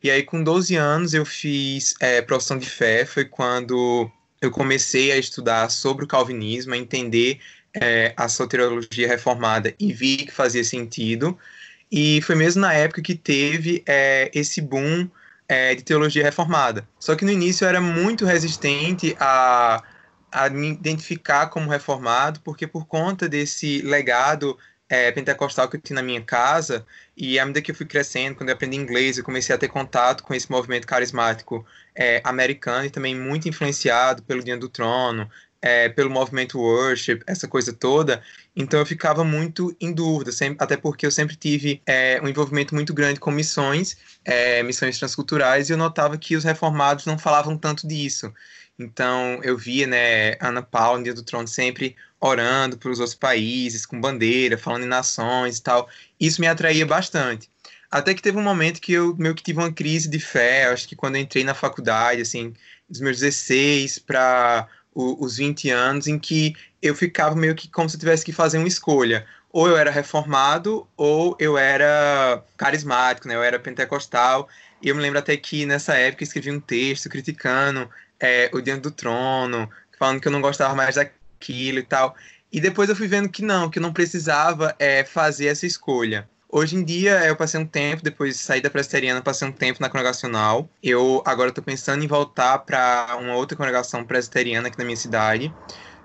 E 0.03 0.11
aí 0.11 0.23
com 0.23 0.43
12 0.43 0.75
anos 0.75 1.13
eu 1.13 1.27
fiz 1.27 1.95
é, 2.01 2.23
profissão 2.23 2.57
de 2.59 2.69
fé, 2.69 3.05
foi 3.05 3.27
quando 3.27 4.11
eu 4.41 4.51
comecei 4.51 5.13
a 5.13 5.19
estudar 5.19 5.71
sobre 5.71 6.07
o 6.07 6.09
calvinismo, 6.09 6.73
a 6.73 6.79
entender 6.79 7.41
é, 7.75 8.15
a 8.17 8.27
soteriologia 8.27 9.07
reformada 9.07 9.75
e 9.79 9.93
vi 9.93 10.17
que 10.17 10.33
fazia 10.33 10.65
sentido. 10.65 11.39
E 11.91 12.23
foi 12.23 12.35
mesmo 12.35 12.63
na 12.63 12.73
época 12.73 13.03
que 13.03 13.15
teve 13.15 13.83
é, 13.87 14.31
esse 14.35 14.63
boom 14.63 15.11
é, 15.53 15.75
de 15.75 15.83
teologia 15.83 16.25
reformada. 16.25 16.89
Só 16.99 17.15
que 17.15 17.27
no 17.27 17.31
início 17.31 17.67
era 17.67 17.79
muito 17.79 18.25
resistente 18.25 19.15
a, 19.21 19.83
a 20.31 20.49
me 20.49 20.71
identificar 20.71 21.49
como 21.49 21.69
reformado, 21.69 22.41
porque 22.41 22.67
por 22.67 22.87
conta 22.87 23.29
desse 23.29 23.83
legado 23.83 24.57
é, 24.89 25.13
pentecostal 25.13 25.69
que 25.69 25.77
eu 25.77 25.81
tinha 25.81 25.97
na 25.97 26.03
minha 26.03 26.23
casa, 26.23 26.87
e 27.15 27.39
à 27.39 27.45
medida 27.45 27.61
que 27.61 27.71
eu 27.71 27.75
fui 27.75 27.85
crescendo, 27.85 28.35
quando 28.35 28.49
eu 28.49 28.55
aprendi 28.55 28.79
inglês, 28.79 29.19
eu 29.19 29.25
comecei 29.25 29.55
a 29.55 29.59
ter 29.59 29.69
contato 29.69 30.23
com 30.23 30.33
esse 30.33 30.51
movimento 30.51 30.87
carismático 30.87 31.67
é, 31.95 32.23
americano 32.25 32.87
e 32.87 32.91
também 32.91 33.15
muito 33.15 33.47
influenciado 33.47 34.23
pelo 34.23 34.43
Dia 34.43 34.57
do 34.57 34.71
Trono, 34.71 35.31
é, 35.63 35.89
pelo 35.89 36.11
movimento 36.11 36.59
worship, 36.59 37.21
essa 37.27 37.47
coisa 37.47 37.73
toda. 37.73 38.21
Então 38.55 38.81
eu 38.81 38.85
ficava 38.85 39.23
muito 39.23 39.75
em 39.81 39.93
dúvida, 39.93 40.33
sempre, 40.33 40.63
até 40.63 40.77
porque 40.77 41.07
eu 41.07 41.11
sempre 41.11 41.37
tive 41.37 41.81
é, 41.87 42.21
um 42.23 42.29
envolvimento 42.29 42.75
muito 42.75 42.93
grande 42.93 43.21
com 43.21 43.31
missões, 43.31 43.97
é, 44.25 44.63
missões 44.65 44.99
transculturais, 44.99 45.71
e 45.71 45.73
eu 45.73 45.77
notava 45.79 46.19
que 46.19 46.35
os 46.35 46.43
reformados 46.43 47.07
não 47.07 47.17
falavam 47.17 47.57
tanto 47.57 47.87
disso. 47.87 48.35
Então 48.79 49.39
eu 49.45 49.57
via, 49.57 49.87
né, 49.87 50.37
Ana 50.41 50.63
Paula, 50.63 50.99
no 50.99 51.05
Dia 51.05 51.15
do 51.15 51.23
Trono, 51.23 51.47
sempre 51.47 51.95
orando 52.21 52.77
para 52.77 52.91
os 52.91 52.99
outros 52.99 53.17
países, 53.17 53.87
com 53.87 54.01
bandeira, 54.01 54.59
falando 54.59 54.85
em 54.85 54.89
nações 54.89 55.59
e 55.59 55.63
tal. 55.63 55.89
Isso 56.19 56.41
me 56.41 56.47
atraía 56.49 56.85
bastante. 56.85 57.49
Até 57.91 58.15
que 58.15 58.23
teve 58.23 58.39
um 58.39 58.43
momento 58.43 58.81
que 58.81 58.93
eu 58.93 59.15
meio 59.17 59.35
que 59.35 59.43
tive 59.43 59.59
uma 59.59 59.73
crise 59.73 60.09
de 60.09 60.19
fé, 60.19 60.65
acho 60.67 60.89
que 60.89 60.97
quando 60.97 61.17
eu 61.17 61.21
entrei 61.21 61.45
na 61.45 61.55
faculdade, 61.55 62.23
assim, 62.23 62.55
dos 62.89 63.01
meus 63.01 63.19
16 63.21 63.99
para 63.99 64.67
o, 64.95 65.25
os 65.25 65.37
20 65.37 65.71
anos 65.71 66.07
em 66.07 66.19
que 66.19 66.55
eu 66.81 66.95
ficava 66.95 67.35
meio 67.35 67.55
que 67.55 67.69
como 67.69 67.89
se 67.89 67.99
tivesse 67.99 68.25
que 68.25 68.33
fazer 68.33 68.59
uma 68.59 68.69
escolha. 68.69 69.27
Ou 69.51 69.69
eu 69.69 69.77
era 69.77 69.91
reformado, 69.91 70.87
ou 70.97 71.37
eu 71.39 71.59
era 71.59 72.43
carismático, 72.57 73.29
né? 73.29 73.35
Eu 73.35 73.43
era 73.43 73.59
pentecostal. 73.59 74.49
E 74.81 74.89
eu 74.89 74.95
me 74.95 75.03
lembro 75.03 75.19
até 75.19 75.37
que 75.37 75.67
nessa 75.67 75.95
época 75.95 76.23
eu 76.23 76.27
escrevi 76.27 76.51
um 76.51 76.61
texto 76.61 77.09
criticando 77.09 77.89
é, 78.19 78.51
o 78.53 78.61
Diante 78.61 78.83
do 78.83 78.91
Trono, 78.91 79.69
falando 79.99 80.21
que 80.21 80.29
eu 80.29 80.33
não 80.33 80.41
gostava 80.41 80.75
mais 80.75 80.95
daquilo 80.95 81.79
e 81.79 81.83
tal. 81.83 82.17
E 82.51 82.61
depois 82.61 82.89
eu 82.89 82.97
fui 82.97 83.07
vendo 83.07 83.29
que 83.29 83.43
não, 83.43 83.71
que 83.71 83.79
eu 83.79 83.83
não 83.83 83.93
precisava 83.93 84.75
é, 84.79 85.05
fazer 85.05 85.47
essa 85.47 85.67
escolha. 85.67 86.29
Hoje 86.55 86.77
em 86.77 86.85
dia, 86.85 87.27
eu 87.27 87.35
passei 87.35 87.59
um 87.59 87.67
tempo, 87.67 88.03
depois 88.03 88.37
de 88.37 88.43
sair 88.43 88.61
da 88.61 88.69
presbiteriana, 88.69 89.23
passei 89.23 89.49
um 89.49 89.53
tempo 89.53 89.81
na 89.81 89.89
congregacional. 89.89 90.69
Eu 90.83 91.23
agora 91.25 91.49
estou 91.49 91.65
pensando 91.65 92.05
em 92.05 92.07
voltar 92.07 92.59
para 92.59 93.17
uma 93.19 93.35
outra 93.37 93.57
congregação 93.57 94.05
presbiteriana 94.05 94.69
aqui 94.69 94.77
na 94.79 94.85
minha 94.85 94.97
cidade. 94.97 95.51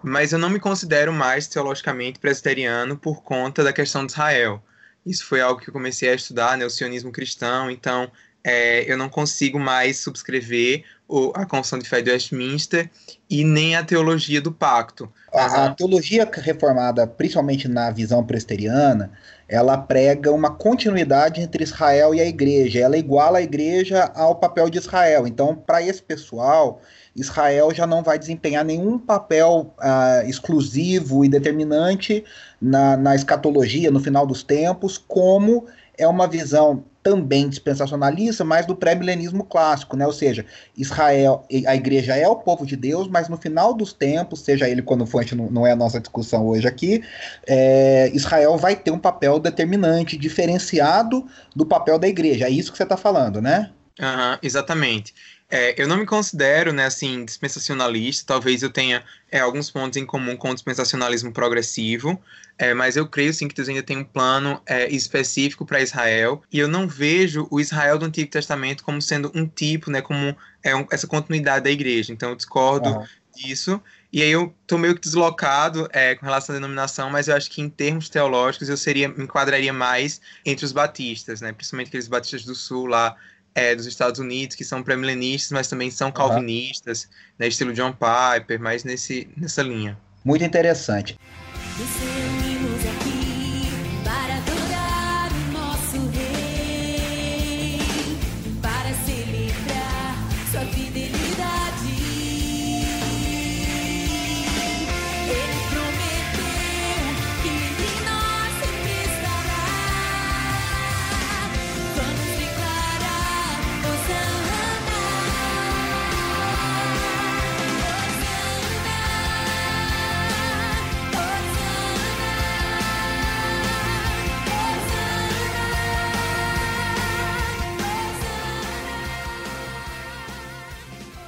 Mas 0.02 0.32
eu 0.32 0.40
não 0.40 0.50
me 0.50 0.58
considero 0.58 1.12
mais 1.12 1.48
teologicamente 1.48 2.18
presbiteriano 2.18 2.98
por 2.98 3.24
conta 3.24 3.62
da 3.62 3.74
questão 3.74 4.06
de 4.06 4.14
Israel. 4.14 4.64
Isso 5.06 5.26
foi 5.26 5.42
algo 5.42 5.60
que 5.60 5.70
eu 5.70 5.74
comecei 5.74 6.10
a 6.10 6.16
estudar, 6.16 6.58
né, 6.58 6.66
o 6.66 6.70
sionismo 6.70 7.12
cristão. 7.12 7.70
Então, 7.70 8.10
é, 8.42 8.90
eu 8.90 8.98
não 8.98 9.10
consigo 9.10 9.60
mais 9.60 10.00
subscrever 10.00 10.86
a 11.34 11.46
Confissão 11.46 11.80
de 11.80 11.88
Fé 11.88 12.02
de 12.02 12.12
Westminster 12.12 12.90
e 13.30 13.44
nem 13.44 13.76
a 13.76 13.84
teologia 13.84 14.42
do 14.42 14.52
pacto. 14.52 15.10
A, 15.34 15.66
a 15.66 15.74
teologia 15.74 16.30
reformada, 16.32 17.08
principalmente 17.08 17.68
na 17.68 17.90
visão 17.92 18.24
presbiteriana, 18.26 19.12
ela 19.48 19.78
prega 19.78 20.32
uma 20.32 20.52
continuidade 20.52 21.40
entre 21.40 21.64
Israel 21.64 22.14
e 22.14 22.20
a 22.20 22.26
igreja. 22.26 22.80
Ela 22.80 22.98
iguala 22.98 23.38
a 23.38 23.42
igreja 23.42 24.12
ao 24.16 24.36
papel 24.36 24.70
de 24.70 24.78
Israel. 24.78 25.26
Então, 25.26 25.56
para 25.56 25.82
esse 25.82 26.02
pessoal, 26.02 26.82
Israel 27.16 27.74
já 27.74 27.88
não 27.88 28.04
vai 28.04 28.20
desempenhar 28.20 28.66
nenhum 28.66 29.00
papel 29.00 29.74
uh, 29.80 30.28
exclusivo 30.28 31.24
e 31.24 31.30
determinante 31.30 32.26
na, 32.62 32.98
na 32.98 33.16
escatologia, 33.16 33.90
no 33.90 34.02
final 34.02 34.26
dos 34.26 34.44
tempos, 34.44 34.98
como 34.98 35.66
é 35.98 36.08
uma 36.08 36.28
visão 36.28 36.84
também 37.08 37.48
dispensacionalista, 37.48 38.44
mas 38.44 38.66
do 38.66 38.76
pré-milenismo 38.76 39.46
clássico, 39.46 39.96
né? 39.96 40.06
Ou 40.06 40.12
seja, 40.12 40.46
Israel, 40.76 41.46
a 41.66 41.74
igreja 41.74 42.18
é 42.18 42.28
o 42.28 42.36
povo 42.36 42.66
de 42.66 42.76
Deus, 42.76 43.08
mas 43.08 43.30
no 43.30 43.38
final 43.38 43.74
dos 43.74 43.94
tempos, 43.94 44.42
seja 44.42 44.68
ele 44.68 44.82
quando 44.82 45.06
for, 45.06 45.24
não, 45.34 45.50
não 45.50 45.66
é 45.66 45.72
a 45.72 45.76
nossa 45.76 46.02
discussão 46.02 46.46
hoje 46.46 46.68
aqui, 46.68 47.02
é, 47.48 48.12
Israel 48.14 48.58
vai 48.58 48.76
ter 48.76 48.92
um 48.92 49.00
papel 49.00 49.40
determinante, 49.40 50.18
diferenciado 50.18 51.26
do 51.56 51.66
papel 51.66 51.98
da 51.98 52.10
igreja. 52.10 52.46
É 52.46 52.50
isso 52.50 52.74
que 52.74 52.78
você 52.78 52.84
está 52.84 52.98
falando, 52.98 53.42
né? 53.42 53.72
Uhum, 53.98 54.38
exatamente. 54.44 55.14
É, 55.50 55.82
eu 55.82 55.88
não 55.88 55.96
me 55.96 56.06
considero, 56.06 56.74
né, 56.74 56.86
assim, 56.86 57.24
dispensacionalista. 57.24 58.26
Talvez 58.34 58.64
eu 58.64 58.70
tenha 58.70 59.04
é, 59.32 59.40
alguns 59.40 59.72
pontos 59.72 59.98
em 59.98 60.06
comum 60.06 60.36
com 60.36 60.52
o 60.52 60.54
dispensacionalismo 60.54 61.32
progressivo, 61.32 62.22
é, 62.58 62.74
mas 62.74 62.98
eu 62.98 63.08
creio 63.08 63.34
sim 63.34 63.48
que 63.48 63.56
Deus 63.56 63.70
ainda 63.70 63.84
tem 63.84 63.98
um 63.98 64.04
plano 64.04 64.62
é, 64.66 64.90
específico 64.90 65.66
para 65.66 65.82
Israel. 65.82 66.42
E 66.52 66.60
eu 66.60 66.68
não 66.68 66.88
vejo 66.88 67.48
o 67.50 67.62
Israel 67.62 67.98
do 67.98 68.06
Antigo 68.06 68.30
Testamento 68.30 68.84
como 68.84 69.02
sendo 69.02 69.32
um 69.34 69.48
tipo, 69.48 69.90
né, 69.90 70.02
como 70.02 70.36
é 70.62 70.76
um, 70.76 70.86
essa 70.92 71.08
continuidade 71.08 71.64
da 71.64 71.72
igreja. 71.72 72.12
Então 72.12 72.30
eu 72.30 72.36
discordo 72.36 72.90
uhum. 72.90 73.06
disso. 73.34 73.82
E 74.12 74.22
aí 74.22 74.32
eu 74.32 74.54
tô 74.66 74.78
meio 74.78 74.96
que 74.96 75.02
deslocado 75.02 75.88
é, 75.94 76.16
com 76.16 76.26
relação 76.26 76.56
à 76.56 76.60
denominação, 76.60 77.10
mas 77.10 77.28
eu 77.28 77.36
acho 77.36 77.50
que 77.50 77.62
em 77.62 77.70
termos 77.70 78.10
teológicos 78.10 78.68
eu 78.68 78.78
seria 78.78 79.08
me 79.08 79.24
enquadraria 79.24 79.72
mais 79.72 80.20
entre 80.46 80.66
os 80.66 80.72
batistas, 80.72 81.40
né? 81.40 81.52
Principalmente 81.52 81.90
aqueles 81.90 82.08
batistas 82.08 82.46
do 82.46 82.56
sul 82.56 82.86
lá, 82.86 83.16
é, 83.58 83.74
dos 83.74 83.88
Estados 83.88 84.20
Unidos, 84.20 84.56
que 84.56 84.64
são 84.64 84.84
pré-milenistas, 84.84 85.52
mas 85.52 85.68
também 85.68 85.90
são 85.90 86.12
calvinistas, 86.12 87.06
uhum. 87.06 87.10
né, 87.40 87.48
estilo 87.48 87.74
John 87.74 87.92
Piper, 87.92 88.60
mais 88.62 88.84
nesse, 88.84 89.28
nessa 89.36 89.64
linha. 89.64 89.98
Muito 90.24 90.46
interessante. 90.46 91.18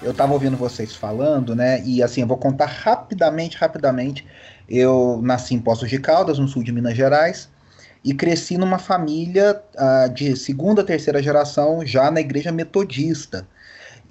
Eu 0.10 0.12
estava 0.12 0.34
ouvindo 0.34 0.58
vocês 0.58 0.96
falando, 0.96 1.56
né? 1.56 1.82
E 1.86 2.01
assim, 2.01 2.22
eu 2.22 2.28
vou 2.28 2.38
contar 2.38 2.66
rapidamente, 2.66 3.58
rapidamente. 3.58 4.25
Eu 4.68 5.20
nasci 5.22 5.54
em 5.54 5.60
Poços 5.60 5.89
de 5.89 6.00
Caldas, 6.00 6.39
no 6.39 6.48
sul 6.48 6.63
de 6.63 6.72
Minas 6.72 6.96
Gerais, 6.96 7.50
e 8.04 8.13
cresci 8.13 8.58
numa 8.58 8.80
família 8.80 9.62
uh, 9.75 10.10
de 10.13 10.36
segunda, 10.36 10.84
terceira 10.84 11.22
geração, 11.22 11.86
já 11.86 12.10
na 12.10 12.20
igreja 12.20 12.51
metodista. 12.51 13.48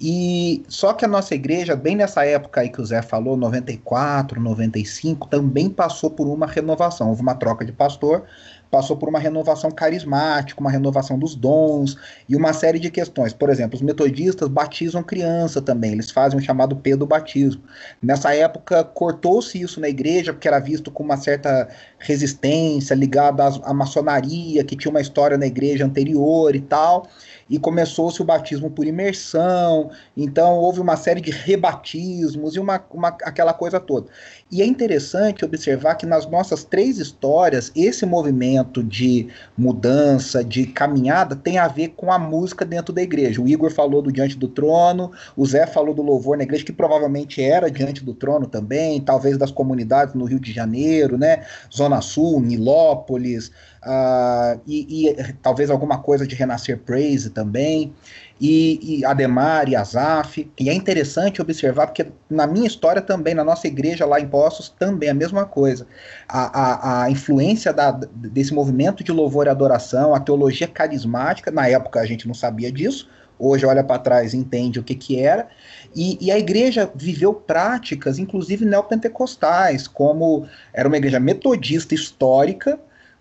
E 0.01 0.63
só 0.69 0.93
que 0.93 1.03
a 1.03 1.07
nossa 1.07 1.35
igreja, 1.35 1.75
bem 1.75 1.97
nessa 1.97 2.25
época 2.25 2.61
aí 2.61 2.69
que 2.69 2.79
o 2.79 2.85
Zé 2.85 3.01
falou, 3.01 3.35
94, 3.35 4.39
95, 4.39 5.27
também 5.27 5.69
passou 5.69 6.09
por 6.09 6.27
uma 6.27 6.47
renovação. 6.47 7.09
Houve 7.09 7.21
uma 7.21 7.35
troca 7.35 7.65
de 7.65 7.73
pastor, 7.73 8.23
passou 8.69 8.95
por 8.97 9.09
uma 9.09 9.19
renovação 9.19 9.71
carismática, 9.71 10.59
uma 10.61 10.71
renovação 10.71 11.17
dos 11.17 11.35
dons 11.35 11.97
e 12.27 12.35
uma 12.35 12.53
série 12.53 12.79
de 12.79 12.89
questões. 12.91 13.33
Por 13.33 13.49
exemplo, 13.49 13.75
os 13.75 13.81
metodistas 13.81 14.47
batizam 14.47 15.01
criança 15.01 15.61
também, 15.61 15.93
eles 15.93 16.11
fazem 16.11 16.39
o 16.39 16.41
chamado 16.41 16.75
pedo 16.75 17.05
batismo. 17.05 17.61
Nessa 18.01 18.33
época, 18.33 18.83
cortou-se 18.83 19.59
isso 19.59 19.79
na 19.79 19.89
igreja, 19.89 20.33
porque 20.33 20.47
era 20.47 20.59
visto 20.59 20.91
com 20.91 21.03
uma 21.03 21.17
certa 21.17 21.67
resistência 21.97 22.93
ligada 22.93 23.43
à 23.63 23.73
maçonaria, 23.73 24.63
que 24.63 24.75
tinha 24.75 24.91
uma 24.91 25.01
história 25.01 25.37
na 25.37 25.47
igreja 25.47 25.85
anterior 25.85 26.55
e 26.55 26.61
tal 26.61 27.07
e 27.49 27.57
começou-se 27.57 28.21
o 28.21 28.25
batismo 28.25 28.69
por 28.69 28.85
imersão, 28.85 29.89
então 30.15 30.57
houve 30.57 30.79
uma 30.79 30.95
série 30.95 31.19
de 31.19 31.31
rebatismos 31.31 32.55
e 32.55 32.59
uma, 32.59 32.83
uma, 32.91 33.09
aquela 33.23 33.53
coisa 33.53 33.79
toda. 33.79 34.07
E 34.51 34.61
é 34.61 34.65
interessante 34.65 35.45
observar 35.45 35.95
que 35.95 36.05
nas 36.05 36.25
nossas 36.25 36.63
três 36.63 36.99
histórias, 36.99 37.71
esse 37.75 38.05
movimento 38.05 38.83
de 38.83 39.27
mudança, 39.57 40.43
de 40.43 40.65
caminhada, 40.67 41.35
tem 41.35 41.57
a 41.57 41.67
ver 41.67 41.89
com 41.89 42.11
a 42.11 42.19
música 42.19 42.65
dentro 42.65 42.93
da 42.93 43.01
igreja. 43.01 43.41
O 43.41 43.47
Igor 43.47 43.71
falou 43.71 44.01
do 44.01 44.11
Diante 44.11 44.37
do 44.37 44.47
Trono, 44.47 45.11
o 45.35 45.45
Zé 45.45 45.65
falou 45.65 45.93
do 45.93 46.01
louvor 46.01 46.37
na 46.37 46.43
igreja, 46.43 46.63
que 46.65 46.73
provavelmente 46.73 47.41
era 47.41 47.69
Diante 47.69 48.03
do 48.03 48.13
Trono 48.13 48.45
também, 48.45 49.01
talvez 49.01 49.37
das 49.37 49.51
comunidades 49.51 50.13
no 50.13 50.25
Rio 50.25 50.39
de 50.39 50.51
Janeiro, 50.51 51.17
né? 51.17 51.45
Zona 51.73 52.01
Sul, 52.01 52.39
Nilópolis, 52.41 53.51
uh, 53.85 54.59
e, 54.65 55.09
e, 55.09 55.33
talvez 55.41 55.69
alguma 55.69 55.99
coisa 55.99 56.25
de 56.25 56.35
Renascer 56.35 56.77
Praise 56.79 57.29
também, 57.29 57.93
e, 58.39 58.99
e 58.99 59.05
Ademar 59.05 59.67
e 59.69 59.75
Azaf. 59.75 60.49
E 60.59 60.69
é 60.69 60.73
interessante 60.73 61.41
observar, 61.41 61.87
porque 61.87 62.07
na 62.29 62.47
minha 62.47 62.67
história 62.67 63.01
também, 63.01 63.33
na 63.33 63.43
nossa 63.43 63.67
igreja 63.67 64.05
lá 64.05 64.19
em 64.19 64.27
Poços, 64.27 64.69
também 64.69 65.09
a 65.09 65.13
mesma 65.13 65.45
coisa. 65.45 65.85
A, 66.27 66.61
a, 66.61 67.03
a 67.03 67.11
influência 67.11 67.73
da, 67.73 67.91
desse 67.91 68.53
movimento 68.53 69.03
de 69.03 69.11
louvor 69.11 69.47
e 69.47 69.49
adoração, 69.49 70.15
a 70.15 70.19
teologia 70.19 70.67
carismática, 70.67 71.51
na 71.51 71.67
época 71.67 71.99
a 71.99 72.05
gente 72.05 72.27
não 72.27 72.33
sabia 72.33 72.71
disso, 72.71 73.09
hoje 73.37 73.65
olha 73.65 73.83
para 73.83 73.99
trás 73.99 74.33
entende 74.33 74.79
o 74.79 74.83
que, 74.83 74.93
que 74.93 75.19
era. 75.19 75.47
E, 75.95 76.17
e, 76.21 76.31
a 76.31 76.37
igreja 76.37 76.91
viveu 76.93 77.33
práticas, 77.33 78.19
inclusive 78.19 78.65
neopentecostais, 78.65 79.87
como 79.87 80.45
era 80.73 80.87
uma 80.87 80.97
igreja 80.97 81.19
metodista 81.19 81.95
histórica, 81.95 82.79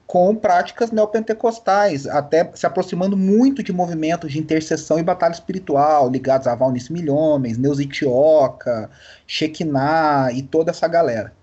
com 0.08 0.34
práticas 0.34 0.90
neopentecostais, 0.90 2.06
até 2.06 2.50
se 2.54 2.66
aproximando 2.66 3.14
muito 3.14 3.62
de 3.62 3.74
movimentos 3.74 4.32
de 4.32 4.38
intercessão 4.38 4.98
e 4.98 5.02
batalha 5.02 5.34
espiritual, 5.34 6.10
ligados 6.10 6.46
a 6.46 6.54
Valnice 6.54 6.90
Milhomens, 6.90 7.58
Neusitioca, 7.58 8.88
Shekinah 9.26 10.32
e 10.32 10.42
toda 10.42 10.70
essa 10.70 10.88
galera. 10.88 11.34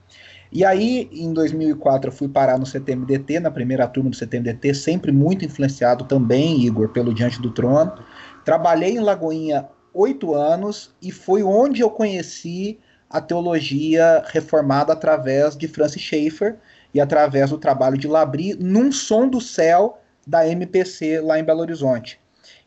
E 0.51 0.65
aí, 0.65 1.07
em 1.11 1.31
2004, 1.31 2.09
eu 2.09 2.11
fui 2.11 2.27
parar 2.27 2.57
no 2.57 2.65
CTMDT, 2.65 3.39
na 3.39 3.51
primeira 3.51 3.87
turma 3.87 4.09
do 4.09 4.15
CTMDT, 4.15 4.73
sempre 4.73 5.11
muito 5.11 5.45
influenciado 5.45 6.05
também, 6.05 6.65
Igor, 6.65 6.89
pelo 6.89 7.13
Diante 7.13 7.39
do 7.39 7.51
Trono. 7.51 7.93
Trabalhei 8.43 8.93
em 8.93 8.99
Lagoinha 8.99 9.67
oito 9.93 10.33
anos 10.33 10.91
e 10.99 11.11
foi 11.11 11.43
onde 11.43 11.81
eu 11.81 11.91
conheci 11.91 12.79
a 13.07 13.21
teologia 13.21 14.23
reformada 14.25 14.91
através 14.91 15.55
de 15.55 15.67
Francis 15.67 16.01
Schaeffer, 16.01 16.55
e 16.95 17.01
através 17.01 17.49
do 17.49 17.57
trabalho 17.57 17.97
de 17.97 18.07
Labri 18.07 18.55
num 18.57 18.89
som 18.89 19.27
do 19.27 19.41
céu 19.41 19.99
da 20.25 20.47
MPC 20.47 21.19
lá 21.19 21.37
em 21.37 21.43
Belo 21.43 21.59
Horizonte. 21.59 22.17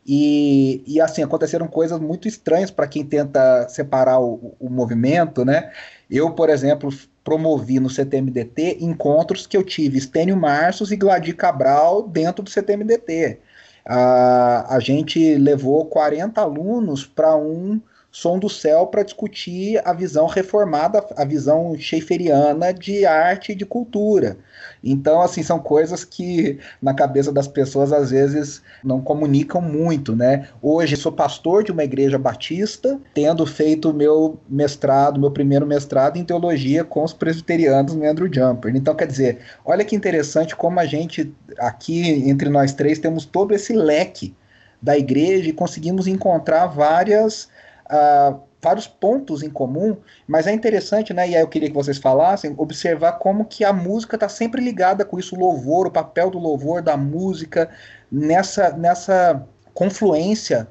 E, 0.05 0.83
e 0.85 1.01
assim, 1.01 1.23
aconteceram 1.23 1.67
coisas 1.67 1.99
muito 1.99 2.27
estranhas 2.27 2.69
para 2.69 2.87
quem 2.87 3.03
tenta 3.03 3.67
separar 3.67 4.19
o, 4.19 4.55
o 4.59 4.69
movimento, 4.69 5.43
né? 5.43 5.71
Eu, 6.09 6.31
por 6.31 6.47
exemplo, 6.47 6.93
promovi 7.23 7.79
no 7.79 7.89
CTMDT 7.89 8.77
encontros 8.81 9.47
que 9.47 9.57
eu 9.57 9.63
tive 9.63 9.99
Stênio 9.99 10.37
Marços 10.37 10.91
e 10.91 10.95
Gladir 10.95 11.35
Cabral 11.35 12.07
dentro 12.07 12.43
do 12.43 12.51
CTMDT. 12.51 13.39
Uh, 13.87 14.69
a 14.69 14.77
gente 14.79 15.35
levou 15.35 15.85
40 15.85 16.39
alunos 16.39 17.03
para 17.03 17.35
um 17.35 17.81
Som 18.11 18.39
do 18.39 18.49
Céu 18.49 18.87
para 18.87 19.03
discutir 19.03 19.79
a 19.85 19.93
visão 19.93 20.25
reformada, 20.25 21.05
a 21.15 21.23
visão 21.23 21.75
schaefferiana 21.77 22.73
de 22.73 23.05
arte 23.05 23.51
e 23.51 23.55
de 23.55 23.65
cultura. 23.65 24.37
Então, 24.83 25.21
assim, 25.21 25.43
são 25.43 25.59
coisas 25.59 26.03
que 26.03 26.57
na 26.81 26.93
cabeça 26.93 27.31
das 27.31 27.47
pessoas 27.47 27.93
às 27.93 28.09
vezes 28.09 28.63
não 28.83 28.99
comunicam 28.99 29.61
muito, 29.61 30.15
né? 30.15 30.47
Hoje 30.59 30.97
sou 30.97 31.11
pastor 31.11 31.63
de 31.63 31.71
uma 31.71 31.83
igreja 31.83 32.17
batista, 32.17 32.99
tendo 33.13 33.45
feito 33.45 33.93
meu 33.93 34.39
mestrado, 34.49 35.19
meu 35.19 35.29
primeiro 35.29 35.67
mestrado 35.67 36.17
em 36.17 36.23
teologia 36.23 36.83
com 36.83 37.03
os 37.03 37.13
presbiterianos 37.13 37.93
no 37.93 38.03
Andrew 38.03 38.31
Jumper. 38.31 38.75
Então, 38.75 38.95
quer 38.95 39.05
dizer, 39.05 39.37
olha 39.63 39.85
que 39.85 39.95
interessante 39.95 40.55
como 40.55 40.79
a 40.79 40.85
gente 40.85 41.31
aqui 41.59 42.27
entre 42.27 42.49
nós 42.49 42.73
três 42.73 42.97
temos 42.97 43.23
todo 43.23 43.53
esse 43.53 43.73
leque 43.73 44.33
da 44.81 44.97
igreja 44.97 45.49
e 45.49 45.53
conseguimos 45.53 46.07
encontrar 46.07 46.67
várias 46.67 47.49
uh, 47.89 48.39
vários 48.61 48.87
pontos 48.87 49.41
em 49.41 49.49
comum, 49.49 49.97
mas 50.27 50.47
é 50.47 50.51
interessante, 50.51 51.13
né? 51.13 51.29
E 51.29 51.35
aí 51.35 51.41
eu 51.41 51.47
queria 51.47 51.69
que 51.69 51.75
vocês 51.75 51.97
falassem, 51.97 52.53
observar 52.57 53.13
como 53.13 53.45
que 53.45 53.63
a 53.63 53.71
música 53.71 54.15
está 54.15 54.27
sempre 54.27 54.61
ligada 54.61 55.05
com 55.05 55.17
isso, 55.17 55.35
o 55.35 55.39
louvor, 55.39 55.87
o 55.87 55.91
papel 55.91 56.29
do 56.29 56.39
louvor, 56.39 56.81
da 56.81 56.97
música, 56.97 57.69
nessa, 58.11 58.71
nessa 58.71 59.45
confluência 59.73 60.67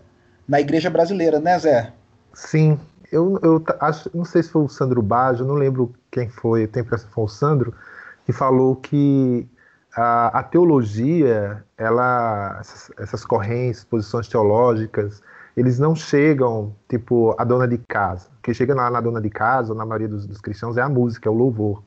na 0.46 0.60
igreja 0.60 0.90
brasileira, 0.90 1.40
né, 1.40 1.58
Zé? 1.58 1.92
Sim, 2.34 2.78
eu, 3.10 3.38
eu 3.42 3.62
acho, 3.80 4.10
não 4.14 4.24
sei 4.24 4.42
se 4.42 4.50
foi 4.50 4.62
o 4.62 4.68
Sandro 4.68 5.02
Baggio, 5.02 5.46
não 5.46 5.54
lembro 5.54 5.94
quem 6.10 6.28
foi, 6.28 6.66
tem 6.66 6.84
que 6.84 6.96
foi 6.96 7.24
o 7.24 7.28
Sandro, 7.28 7.74
que 8.24 8.32
falou 8.32 8.76
que 8.76 9.48
a, 9.96 10.38
a 10.38 10.42
teologia, 10.42 11.64
ela, 11.76 12.58
essas, 12.60 12.90
essas 12.98 13.24
correntes, 13.24 13.84
posições 13.84 14.28
teológicas, 14.28 15.22
eles 15.58 15.76
não 15.76 15.92
chegam, 15.96 16.72
tipo, 16.88 17.34
a 17.36 17.42
dona 17.42 17.66
de 17.66 17.78
casa. 17.78 18.28
O 18.38 18.42
que 18.42 18.54
chega 18.54 18.76
lá 18.76 18.88
na 18.88 19.00
dona 19.00 19.20
de 19.20 19.28
casa, 19.28 19.72
ou 19.72 19.76
na 19.76 19.84
maioria 19.84 20.06
dos, 20.06 20.24
dos 20.24 20.40
cristãos, 20.40 20.76
é 20.76 20.82
a 20.82 20.88
música, 20.88 21.28
é 21.28 21.32
o 21.32 21.34
louvor. 21.34 21.82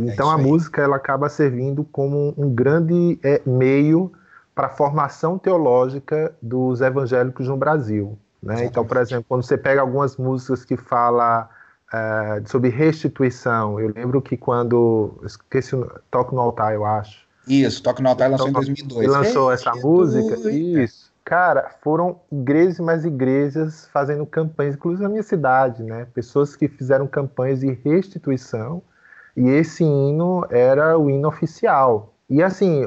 É 0.00 0.06
então 0.06 0.32
é 0.32 0.34
a 0.34 0.36
música 0.38 0.82
ela 0.82 0.96
acaba 0.96 1.28
servindo 1.28 1.84
como 1.84 2.34
um 2.36 2.52
grande 2.52 3.16
é, 3.22 3.40
meio 3.46 4.10
para 4.52 4.66
a 4.66 4.70
formação 4.70 5.38
teológica 5.38 6.34
dos 6.42 6.80
evangélicos 6.80 7.46
no 7.46 7.56
Brasil. 7.56 8.18
Né? 8.42 8.64
Então, 8.64 8.84
por 8.84 8.96
exemplo, 8.96 9.24
quando 9.28 9.44
você 9.44 9.56
pega 9.56 9.80
algumas 9.80 10.16
músicas 10.16 10.64
que 10.64 10.76
fala 10.76 11.48
é, 11.92 12.42
sobre 12.46 12.68
restituição, 12.68 13.78
eu 13.78 13.92
lembro 13.94 14.20
que 14.20 14.36
quando 14.36 15.20
esqueci, 15.24 15.76
toco 16.10 16.34
no 16.34 16.40
altar, 16.40 16.74
eu 16.74 16.84
acho. 16.84 17.24
Isso, 17.46 17.80
toco 17.80 18.02
no 18.02 18.08
altar 18.08 18.28
lançou 18.28 18.48
em 18.48 18.52
2002. 18.52 19.08
Lançou 19.08 19.52
essa 19.52 19.72
música, 19.76 20.50
isso. 20.50 21.13
Cara, 21.24 21.70
foram 21.80 22.20
igrejas 22.30 22.78
e 22.78 22.82
mais 22.82 23.04
igrejas 23.04 23.86
fazendo 23.86 24.26
campanhas, 24.26 24.74
inclusive 24.74 25.02
na 25.02 25.08
minha 25.08 25.22
cidade, 25.22 25.82
né? 25.82 26.06
Pessoas 26.12 26.54
que 26.54 26.68
fizeram 26.68 27.06
campanhas 27.06 27.60
de 27.60 27.72
restituição 27.72 28.82
e 29.34 29.48
esse 29.48 29.82
hino 29.82 30.46
era 30.50 30.98
o 30.98 31.08
hino 31.08 31.26
oficial. 31.26 32.14
E 32.28 32.42
assim, 32.42 32.86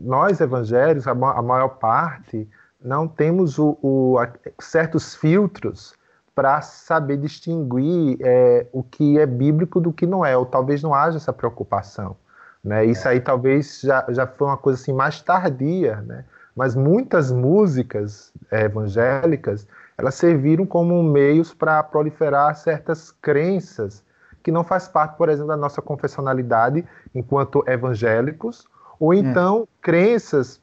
nós 0.00 0.40
evangélicos, 0.40 1.08
a 1.08 1.14
maior 1.14 1.70
parte, 1.70 2.48
não 2.80 3.08
temos 3.08 3.58
o, 3.58 3.76
o 3.82 4.16
certos 4.60 5.14
filtros 5.16 5.94
para 6.34 6.60
saber 6.60 7.16
distinguir 7.16 8.16
é, 8.20 8.66
o 8.72 8.82
que 8.82 9.18
é 9.18 9.26
bíblico 9.26 9.80
do 9.80 9.92
que 9.92 10.06
não 10.06 10.24
é, 10.24 10.36
ou 10.36 10.46
talvez 10.46 10.82
não 10.82 10.94
haja 10.94 11.16
essa 11.16 11.32
preocupação. 11.32 12.16
Né? 12.64 12.84
Isso 12.86 13.08
aí 13.08 13.20
talvez 13.20 13.80
já, 13.82 14.06
já 14.08 14.26
foi 14.26 14.46
uma 14.46 14.56
coisa 14.56 14.80
assim 14.80 14.92
mais 14.92 15.20
tardia, 15.20 15.96
né? 16.02 16.24
Mas 16.54 16.74
muitas 16.74 17.30
músicas 17.30 18.32
é, 18.50 18.62
evangélicas 18.64 19.66
elas 19.96 20.14
serviram 20.14 20.66
como 20.66 21.02
meios 21.02 21.54
para 21.54 21.82
proliferar 21.82 22.54
certas 22.56 23.10
crenças 23.10 24.02
que 24.42 24.50
não 24.50 24.64
faz 24.64 24.88
parte, 24.88 25.16
por 25.16 25.28
exemplo, 25.28 25.48
da 25.48 25.56
nossa 25.56 25.80
confessionalidade 25.80 26.84
enquanto 27.14 27.62
evangélicos, 27.68 28.66
ou 28.98 29.10
hum. 29.10 29.14
então 29.14 29.68
crenças 29.80 30.60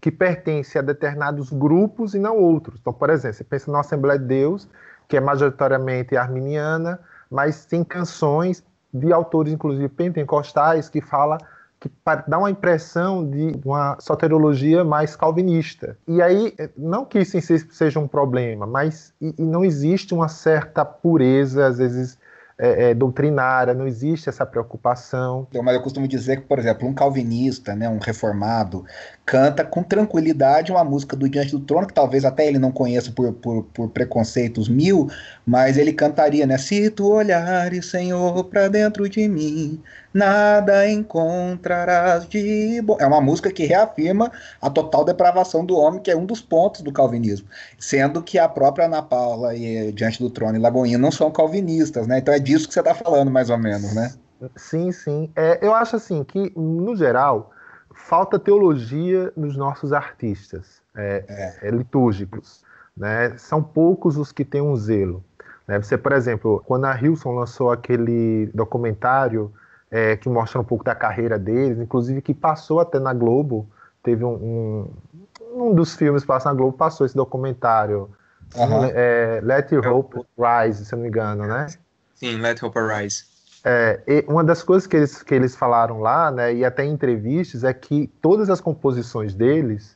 que 0.00 0.10
pertencem 0.10 0.80
a 0.80 0.82
determinados 0.82 1.50
grupos 1.50 2.14
e 2.14 2.18
não 2.18 2.36
outros. 2.36 2.78
Então, 2.80 2.92
por 2.92 3.08
exemplo, 3.08 3.36
você 3.36 3.44
pensa 3.44 3.70
na 3.70 3.80
Assembleia 3.80 4.18
de 4.18 4.24
Deus, 4.24 4.68
que 5.06 5.16
é 5.16 5.20
majoritariamente 5.20 6.16
arminiana, 6.16 6.98
mas 7.30 7.64
tem 7.64 7.84
canções 7.84 8.64
de 8.92 9.12
autores, 9.12 9.52
inclusive 9.52 9.88
pentecostais, 9.88 10.88
que 10.88 11.00
fala 11.00 11.38
que 11.82 11.90
dá 12.28 12.38
uma 12.38 12.50
impressão 12.50 13.28
de 13.28 13.60
uma 13.64 13.96
soteriologia 14.00 14.84
mais 14.84 15.16
calvinista. 15.16 15.98
E 16.06 16.22
aí, 16.22 16.54
não 16.76 17.04
que 17.04 17.18
isso 17.18 17.36
em 17.36 17.40
si 17.40 17.58
seja 17.72 17.98
um 17.98 18.06
problema, 18.06 18.66
mas 18.66 19.12
e, 19.20 19.34
e 19.36 19.42
não 19.42 19.64
existe 19.64 20.14
uma 20.14 20.28
certa 20.28 20.84
pureza, 20.84 21.66
às 21.66 21.78
vezes, 21.78 22.16
é, 22.56 22.90
é, 22.90 22.94
doutrinária, 22.94 23.74
não 23.74 23.84
existe 23.84 24.28
essa 24.28 24.46
preocupação. 24.46 25.48
Mas 25.64 25.74
eu 25.74 25.82
costumo 25.82 26.06
dizer 26.06 26.42
que, 26.42 26.46
por 26.46 26.60
exemplo, 26.60 26.86
um 26.86 26.94
calvinista, 26.94 27.74
né, 27.74 27.88
um 27.88 27.98
reformado, 27.98 28.84
canta 29.26 29.64
com 29.64 29.82
tranquilidade 29.82 30.70
uma 30.70 30.84
música 30.84 31.16
do 31.16 31.28
Diante 31.28 31.50
do 31.50 31.60
Trono, 31.60 31.88
que 31.88 31.94
talvez 31.94 32.24
até 32.24 32.46
ele 32.46 32.60
não 32.60 32.70
conheça 32.70 33.10
por, 33.10 33.32
por, 33.32 33.64
por 33.64 33.88
preconceitos 33.88 34.68
mil, 34.68 35.08
mas 35.44 35.76
ele 35.76 35.92
cantaria, 35.92 36.46
né? 36.46 36.56
Se 36.56 36.88
tu 36.90 37.10
olhares, 37.10 37.86
Senhor, 37.86 38.44
para 38.44 38.68
dentro 38.68 39.08
de 39.08 39.28
mim, 39.28 39.82
nada 40.12 40.88
encontrarás 40.90 42.28
de 42.28 42.80
bom. 42.82 42.96
É 43.00 43.06
uma 43.06 43.20
música 43.20 43.50
que 43.50 43.64
reafirma 43.64 44.30
a 44.60 44.70
total 44.70 45.04
depravação 45.04 45.64
do 45.64 45.76
homem, 45.76 46.00
que 46.00 46.10
é 46.10 46.16
um 46.16 46.26
dos 46.26 46.40
pontos 46.40 46.82
do 46.82 46.92
calvinismo. 46.92 47.48
Sendo 47.78 48.22
que 48.22 48.38
a 48.38 48.48
própria 48.48 48.86
Ana 48.86 49.02
Paula 49.02 49.54
e 49.54 49.92
Diante 49.92 50.22
do 50.22 50.30
Trono 50.30 50.56
e 50.56 50.60
Lagoinha 50.60 50.98
não 50.98 51.10
são 51.10 51.30
calvinistas, 51.30 52.06
né? 52.06 52.18
Então 52.18 52.32
é 52.32 52.38
disso 52.38 52.68
que 52.68 52.74
você 52.74 52.80
está 52.80 52.94
falando, 52.94 53.30
mais 53.30 53.50
ou 53.50 53.58
menos, 53.58 53.94
né? 53.94 54.12
Sim, 54.56 54.90
sim. 54.92 55.30
É, 55.36 55.58
eu 55.64 55.74
acho 55.74 55.96
assim 55.96 56.24
que, 56.24 56.52
no 56.56 56.96
geral, 56.96 57.52
falta 57.94 58.38
teologia 58.38 59.32
nos 59.36 59.56
nossos 59.56 59.92
artistas 59.92 60.82
é, 60.96 61.24
é. 61.62 61.68
é 61.68 61.70
litúrgicos. 61.70 62.62
Né? 62.96 63.36
São 63.38 63.62
poucos 63.62 64.16
os 64.16 64.32
que 64.32 64.44
têm 64.44 64.60
um 64.60 64.76
zelo. 64.76 65.24
Né? 65.66 65.80
Você, 65.80 65.96
por 65.96 66.12
exemplo, 66.12 66.62
quando 66.66 66.84
a 66.84 67.00
Hilson 67.00 67.32
lançou 67.32 67.70
aquele 67.70 68.50
documentário 68.52 69.52
é, 69.92 70.16
que 70.16 70.26
mostra 70.26 70.58
um 70.58 70.64
pouco 70.64 70.82
da 70.82 70.94
carreira 70.94 71.38
deles, 71.38 71.78
inclusive 71.78 72.22
que 72.22 72.32
passou 72.32 72.80
até 72.80 72.98
na 72.98 73.12
Globo, 73.12 73.68
teve 74.02 74.24
um, 74.24 74.32
um, 74.34 75.66
um 75.66 75.74
dos 75.74 75.94
filmes 75.94 76.22
que 76.22 76.28
passa 76.28 76.48
na 76.48 76.54
Globo, 76.54 76.74
passou 76.74 77.04
esse 77.04 77.14
documentário, 77.14 78.10
uhum. 78.56 78.84
é, 78.86 79.40
Let 79.42 79.70
Your 79.70 79.86
Hope 79.86 80.18
Rise, 80.38 80.86
se 80.86 80.92
não 80.92 81.02
me 81.02 81.08
engano, 81.08 81.46
né? 81.46 81.66
Sim, 82.14 82.38
Let 82.38 82.62
Hope 82.62 82.78
Rise. 82.80 83.24
É, 83.62 84.00
uma 84.26 84.42
das 84.42 84.62
coisas 84.62 84.86
que 84.86 84.96
eles, 84.96 85.22
que 85.22 85.34
eles 85.34 85.54
falaram 85.54 86.00
lá, 86.00 86.30
né, 86.30 86.54
e 86.54 86.64
até 86.64 86.84
em 86.84 86.92
entrevistas, 86.92 87.62
é 87.62 87.72
que 87.74 88.08
todas 88.22 88.48
as 88.48 88.62
composições 88.62 89.34
deles 89.34 89.94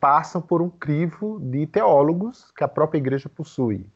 passam 0.00 0.42
por 0.42 0.60
um 0.60 0.68
crivo 0.68 1.40
de 1.40 1.66
teólogos 1.66 2.52
que 2.56 2.64
a 2.64 2.68
própria 2.68 2.98
igreja 2.98 3.28
possui. 3.28 3.86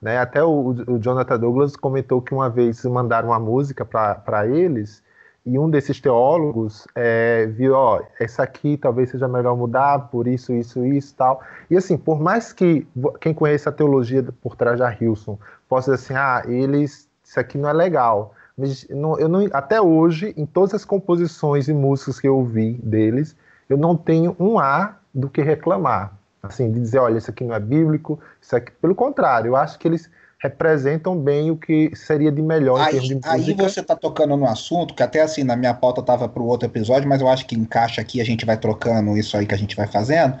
Né? 0.00 0.18
Até 0.18 0.42
o, 0.44 0.74
o 0.86 0.98
Jonathan 0.98 1.38
Douglas 1.38 1.76
comentou 1.76 2.20
que 2.20 2.34
uma 2.34 2.50
vez 2.50 2.84
mandaram 2.84 3.28
uma 3.28 3.40
música 3.40 3.84
para 3.84 4.46
eles 4.46 5.02
e 5.46 5.56
um 5.60 5.70
desses 5.70 6.00
teólogos 6.00 6.88
é, 6.92 7.46
viu, 7.46 7.72
ó, 7.72 8.02
essa 8.18 8.42
aqui 8.42 8.76
talvez 8.76 9.10
seja 9.10 9.28
melhor 9.28 9.56
mudar 9.56 10.08
por 10.10 10.26
isso, 10.26 10.52
isso, 10.52 10.84
isso 10.84 11.14
tal. 11.14 11.40
E 11.70 11.76
assim, 11.76 11.96
por 11.96 12.20
mais 12.20 12.52
que 12.52 12.84
quem 13.20 13.32
conhece 13.32 13.68
a 13.68 13.72
teologia 13.72 14.24
por 14.42 14.56
trás 14.56 14.80
da 14.80 14.92
Hilson 14.92 15.38
possa 15.68 15.92
dizer 15.92 16.04
assim, 16.04 16.14
ah, 16.14 16.42
eles, 16.52 17.08
isso 17.22 17.38
aqui 17.38 17.56
não 17.56 17.68
é 17.68 17.72
legal. 17.72 18.34
Mas 18.58 18.88
não, 18.88 19.16
eu 19.20 19.28
não, 19.28 19.46
até 19.52 19.80
hoje, 19.80 20.34
em 20.36 20.44
todas 20.44 20.74
as 20.74 20.84
composições 20.84 21.68
e 21.68 21.72
músicas 21.72 22.18
que 22.18 22.26
eu 22.26 22.36
ouvi 22.36 22.72
deles, 22.82 23.36
eu 23.68 23.76
não 23.76 23.96
tenho 23.96 24.34
um 24.40 24.58
A 24.58 24.96
do 25.14 25.30
que 25.30 25.42
reclamar. 25.42 26.12
Assim, 26.42 26.70
de 26.70 26.80
dizer, 26.80 26.98
olha, 26.98 27.18
isso 27.18 27.30
aqui 27.30 27.44
não 27.44 27.54
é 27.54 27.60
bíblico, 27.60 28.20
isso 28.40 28.54
aqui. 28.54 28.72
Pelo 28.80 28.94
contrário, 28.94 29.48
eu 29.48 29.56
acho 29.56 29.78
que 29.78 29.88
eles 29.88 30.08
representam 30.38 31.18
bem 31.18 31.50
o 31.50 31.56
que 31.56 31.90
seria 31.94 32.30
de 32.30 32.42
melhor 32.42 32.78
aí, 32.80 32.88
em 32.88 32.90
termos 32.90 33.08
de 33.08 33.14
música. 33.14 33.32
Aí 33.32 33.54
você 33.54 33.80
está 33.80 33.96
tocando 33.96 34.36
no 34.36 34.46
assunto, 34.46 34.94
que 34.94 35.02
até 35.02 35.22
assim, 35.22 35.42
na 35.42 35.56
minha 35.56 35.74
pauta 35.74 36.00
estava 36.00 36.28
para 36.28 36.42
o 36.42 36.46
outro 36.46 36.68
episódio, 36.68 37.08
mas 37.08 37.20
eu 37.20 37.28
acho 37.28 37.46
que 37.46 37.56
encaixa 37.56 38.00
aqui, 38.00 38.20
a 38.20 38.24
gente 38.24 38.44
vai 38.44 38.56
trocando 38.56 39.16
isso 39.16 39.36
aí 39.36 39.46
que 39.46 39.54
a 39.54 39.58
gente 39.58 39.74
vai 39.74 39.86
fazendo. 39.86 40.38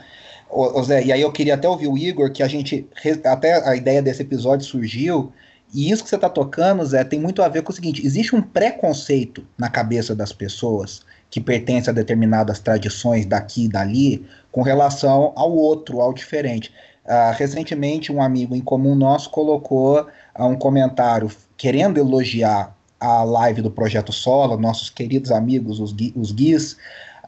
Ô, 0.50 0.78
ô 0.78 0.82
Zé, 0.82 1.02
e 1.02 1.12
aí 1.12 1.20
eu 1.20 1.32
queria 1.32 1.54
até 1.54 1.68
ouvir 1.68 1.88
o 1.88 1.98
Igor, 1.98 2.30
que 2.30 2.42
a 2.42 2.48
gente, 2.48 2.88
até 3.24 3.68
a 3.68 3.74
ideia 3.74 4.02
desse 4.02 4.22
episódio 4.22 4.66
surgiu, 4.66 5.32
e 5.74 5.90
isso 5.90 6.04
que 6.04 6.08
você 6.08 6.16
está 6.16 6.28
tocando, 6.28 6.84
Zé, 6.84 7.02
tem 7.02 7.18
muito 7.18 7.42
a 7.42 7.48
ver 7.48 7.62
com 7.62 7.72
o 7.72 7.74
seguinte: 7.74 8.06
existe 8.06 8.36
um 8.36 8.42
preconceito 8.42 9.44
na 9.58 9.68
cabeça 9.68 10.14
das 10.14 10.32
pessoas 10.32 11.02
que 11.30 11.40
pertencem 11.40 11.90
a 11.90 11.94
determinadas 11.94 12.58
tradições 12.60 13.26
daqui 13.26 13.64
e 13.64 13.68
dali, 13.68 14.26
com 14.50 14.62
relação 14.62 15.32
ao 15.36 15.52
outro, 15.52 16.00
ao 16.00 16.12
diferente. 16.12 16.72
Uh, 17.04 17.32
recentemente, 17.36 18.10
um 18.10 18.20
amigo 18.20 18.54
em 18.54 18.60
comum 18.60 18.94
nosso 18.94 19.30
colocou 19.30 20.00
uh, 20.00 20.44
um 20.44 20.56
comentário 20.56 21.30
querendo 21.56 21.98
elogiar 21.98 22.74
a 22.98 23.22
live 23.22 23.62
do 23.62 23.70
Projeto 23.70 24.12
Sola, 24.12 24.56
nossos 24.56 24.90
queridos 24.90 25.30
amigos, 25.30 25.78
os, 25.78 25.94
os 26.14 26.32
guis, 26.32 26.76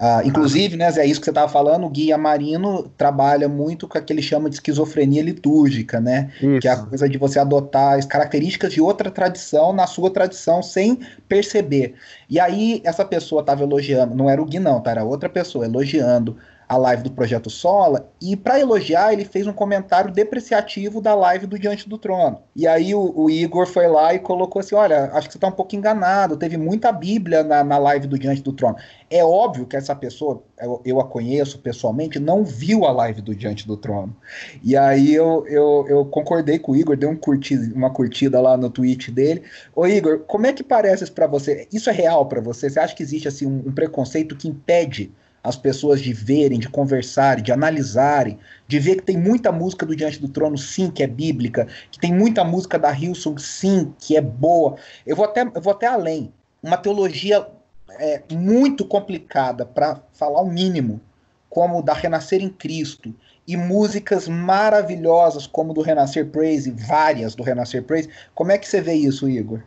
Uh, 0.01 0.25
inclusive, 0.25 0.77
né, 0.77 0.91
Zé, 0.93 1.05
isso 1.05 1.21
que 1.21 1.25
você 1.25 1.33
estava 1.33 1.51
falando, 1.51 1.85
o 1.85 1.91
Guia 1.91 2.17
Marino 2.17 2.85
trabalha 2.97 3.49
muito 3.49 3.89
com 3.89 3.99
o 3.99 4.03
que 4.03 4.13
ele 4.13 4.23
chama 4.23 4.49
de 4.49 4.55
esquizofrenia 4.55 5.23
litúrgica, 5.23 6.01
né? 6.01 6.31
Isso. 6.41 6.61
Que 6.61 6.69
é 6.69 6.71
a 6.71 6.77
coisa 6.77 7.09
de 7.09 7.19
você 7.19 7.41
adotar 7.41 7.99
as 7.99 8.07
características 8.07 8.73
de 8.73 8.81
outra 8.81 9.11
tradição 9.11 9.73
na 9.73 9.89
sua 9.89 10.11
tradição 10.11 10.63
sem 10.63 11.01
perceber. 11.29 11.95
E 12.31 12.39
aí, 12.39 12.81
essa 12.85 13.05
pessoa 13.05 13.41
estava 13.41 13.65
elogiando, 13.65 14.15
não 14.15 14.31
era 14.31 14.41
o 14.41 14.45
Gui, 14.45 14.61
não, 14.61 14.81
tá? 14.81 14.93
Era 14.93 15.03
outra 15.03 15.29
pessoa 15.29 15.65
elogiando 15.65 16.37
a 16.69 16.77
live 16.77 17.03
do 17.03 17.11
Projeto 17.11 17.49
Sola, 17.49 18.11
e 18.21 18.37
para 18.37 18.61
elogiar, 18.61 19.13
ele 19.13 19.25
fez 19.25 19.47
um 19.47 19.53
comentário 19.53 20.13
depreciativo 20.13 21.01
da 21.01 21.15
live 21.15 21.47
do 21.47 21.59
Diante 21.59 21.89
do 21.89 21.97
Trono. 21.97 22.43
E 22.55 22.67
aí 22.67 22.95
o, 22.95 23.13
o 23.17 23.31
Igor 23.31 23.67
foi 23.67 23.89
lá 23.89 24.13
e 24.13 24.19
colocou 24.19 24.61
assim: 24.61 24.75
olha, 24.75 25.11
acho 25.15 25.29
que 25.29 25.33
você 25.33 25.39
está 25.39 25.49
um 25.49 25.53
pouco 25.53 25.75
enganado, 25.75 26.37
teve 26.37 26.59
muita 26.59 26.93
Bíblia 26.93 27.43
na, 27.43 27.65
na 27.65 27.79
live 27.79 28.07
do 28.07 28.19
Diante 28.19 28.43
do 28.43 28.53
Trono. 28.53 28.77
É 29.09 29.25
óbvio 29.25 29.65
que 29.65 29.77
essa 29.77 29.97
pessoa, 29.97 30.43
eu, 30.61 30.83
eu, 30.85 31.01
a 31.01 31.05
conheço 31.05 31.59
pessoalmente, 31.61 32.19
não 32.19 32.45
viu 32.45 32.85
a 32.85 32.93
live 32.93 33.23
do 33.23 33.35
Diante 33.35 33.67
do 33.67 33.77
Trono. 33.77 34.15
E 34.63 34.77
aí 34.77 35.15
eu, 35.15 35.47
eu, 35.49 35.87
eu 35.89 36.05
concordei 36.05 36.59
com 36.59 36.73
o 36.73 36.77
Igor, 36.77 36.97
dei 36.97 37.09
um 37.09 37.17
curtida, 37.17 37.75
uma 37.75 37.91
curtida 37.91 38.39
lá 38.41 38.59
no 38.59 38.69
tweet 38.69 39.11
dele. 39.11 39.43
Ô 39.75 39.87
Igor, 39.87 40.19
como 40.27 40.47
é 40.47 40.53
que 40.53 40.63
parece 40.63 41.05
isso 41.05 41.13
para 41.13 41.27
você? 41.27 41.67
Isso 41.73 41.89
é 41.89 41.93
real 41.95 42.27
para 42.27 42.43
você? 42.43 42.69
Você 42.69 42.79
acha 42.79 42.95
que 42.95 43.03
existe 43.03 43.27
assim 43.27 43.47
um, 43.47 43.69
um 43.69 43.73
preconceito 43.73 44.37
que 44.37 44.49
impede 44.49 45.11
as 45.43 45.57
pessoas 45.57 46.01
de 46.01 46.13
verem, 46.13 46.59
de 46.59 46.69
conversarem, 46.69 47.43
de 47.43 47.53
analisarem, 47.53 48.39
de 48.67 48.79
ver 48.79 48.97
que 48.97 49.03
tem 49.03 49.17
muita 49.17 49.53
música 49.53 49.87
do 49.87 49.97
Diante 49.97 50.21
do 50.21 50.29
Trono, 50.29 50.59
sim, 50.59 50.91
que 50.91 51.03
é 51.03 51.07
bíblica, 51.07 51.67
que 51.91 51.99
tem 51.99 52.13
muita 52.13 52.45
música 52.45 52.79
da 52.79 52.93
Hillsong, 52.93 53.41
sim, 53.41 53.95
que 53.99 54.17
é 54.17 54.21
boa. 54.21 54.77
Eu 55.07 55.17
vou 55.17 55.25
até, 55.25 55.43
eu 55.43 55.61
vou 55.61 55.73
até 55.73 55.87
além. 55.87 56.33
Uma 56.63 56.77
teologia 56.77 57.47
é, 57.91 58.23
muito 58.33 58.85
complicada, 58.85 59.65
para 59.65 60.01
falar 60.13 60.43
o 60.43 60.51
mínimo, 60.51 61.01
como 61.49 61.83
da 61.83 61.95
Renascer 61.95 62.43
em 62.43 62.51
Cristo, 62.51 63.15
e 63.47 63.57
músicas 63.57 64.29
maravilhosas 64.29 65.47
como 65.47 65.73
do 65.73 65.81
Renascer 65.81 66.27
Praise, 66.27 66.71
várias 66.71 67.35
do 67.35 67.43
Renascer 67.43 67.83
Praise. 67.83 68.11
Como 68.35 68.53
é 68.53 68.59
que 68.59 68.69
você 68.69 68.81
vê 68.81 68.93
isso, 68.93 69.29
Igor? 69.29 69.63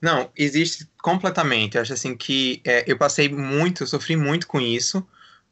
Não, 0.00 0.30
existe 0.36 0.88
completamente. 1.02 1.76
Eu 1.76 1.82
acho 1.82 1.92
assim 1.92 2.16
que 2.16 2.60
é, 2.64 2.84
eu 2.86 2.96
passei 2.96 3.28
muito, 3.28 3.82
eu 3.82 3.86
sofri 3.86 4.16
muito 4.16 4.46
com 4.46 4.60
isso, 4.60 5.06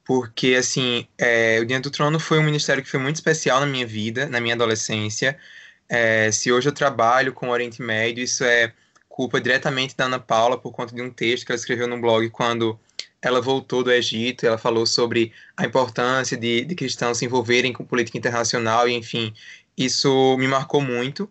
porque 0.04 0.54
assim, 0.54 1.06
é, 1.18 1.58
o 1.60 1.64
Diante 1.64 1.84
do 1.84 1.90
Trono 1.90 2.20
foi 2.20 2.38
um 2.38 2.42
ministério 2.42 2.82
que 2.82 2.90
foi 2.90 3.00
muito 3.00 3.16
especial 3.16 3.60
na 3.60 3.66
minha 3.66 3.86
vida, 3.86 4.26
na 4.28 4.40
minha 4.40 4.54
adolescência. 4.54 5.38
É, 5.88 6.30
se 6.32 6.52
hoje 6.52 6.68
eu 6.68 6.72
trabalho 6.72 7.32
com 7.32 7.48
o 7.48 7.50
Oriente 7.50 7.82
Médio, 7.82 8.24
isso 8.24 8.44
é 8.44 8.72
culpa 9.08 9.40
diretamente 9.40 9.96
da 9.96 10.06
Ana 10.06 10.18
Paula 10.18 10.58
por 10.58 10.72
conta 10.72 10.94
de 10.94 11.02
um 11.02 11.10
texto 11.10 11.44
que 11.44 11.52
ela 11.52 11.58
escreveu 11.58 11.86
no 11.86 12.00
blog 12.00 12.28
quando 12.30 12.78
ela 13.20 13.40
voltou 13.40 13.84
do 13.84 13.92
Egito, 13.92 14.44
ela 14.44 14.58
falou 14.58 14.84
sobre 14.84 15.32
a 15.56 15.64
importância 15.64 16.36
de, 16.36 16.64
de 16.64 16.74
cristãos 16.74 17.18
se 17.18 17.24
envolverem 17.24 17.72
com 17.72 17.84
política 17.84 18.18
internacional 18.18 18.88
e 18.88 18.94
enfim, 18.94 19.32
isso 19.76 20.36
me 20.38 20.48
marcou 20.48 20.80
muito. 20.80 21.30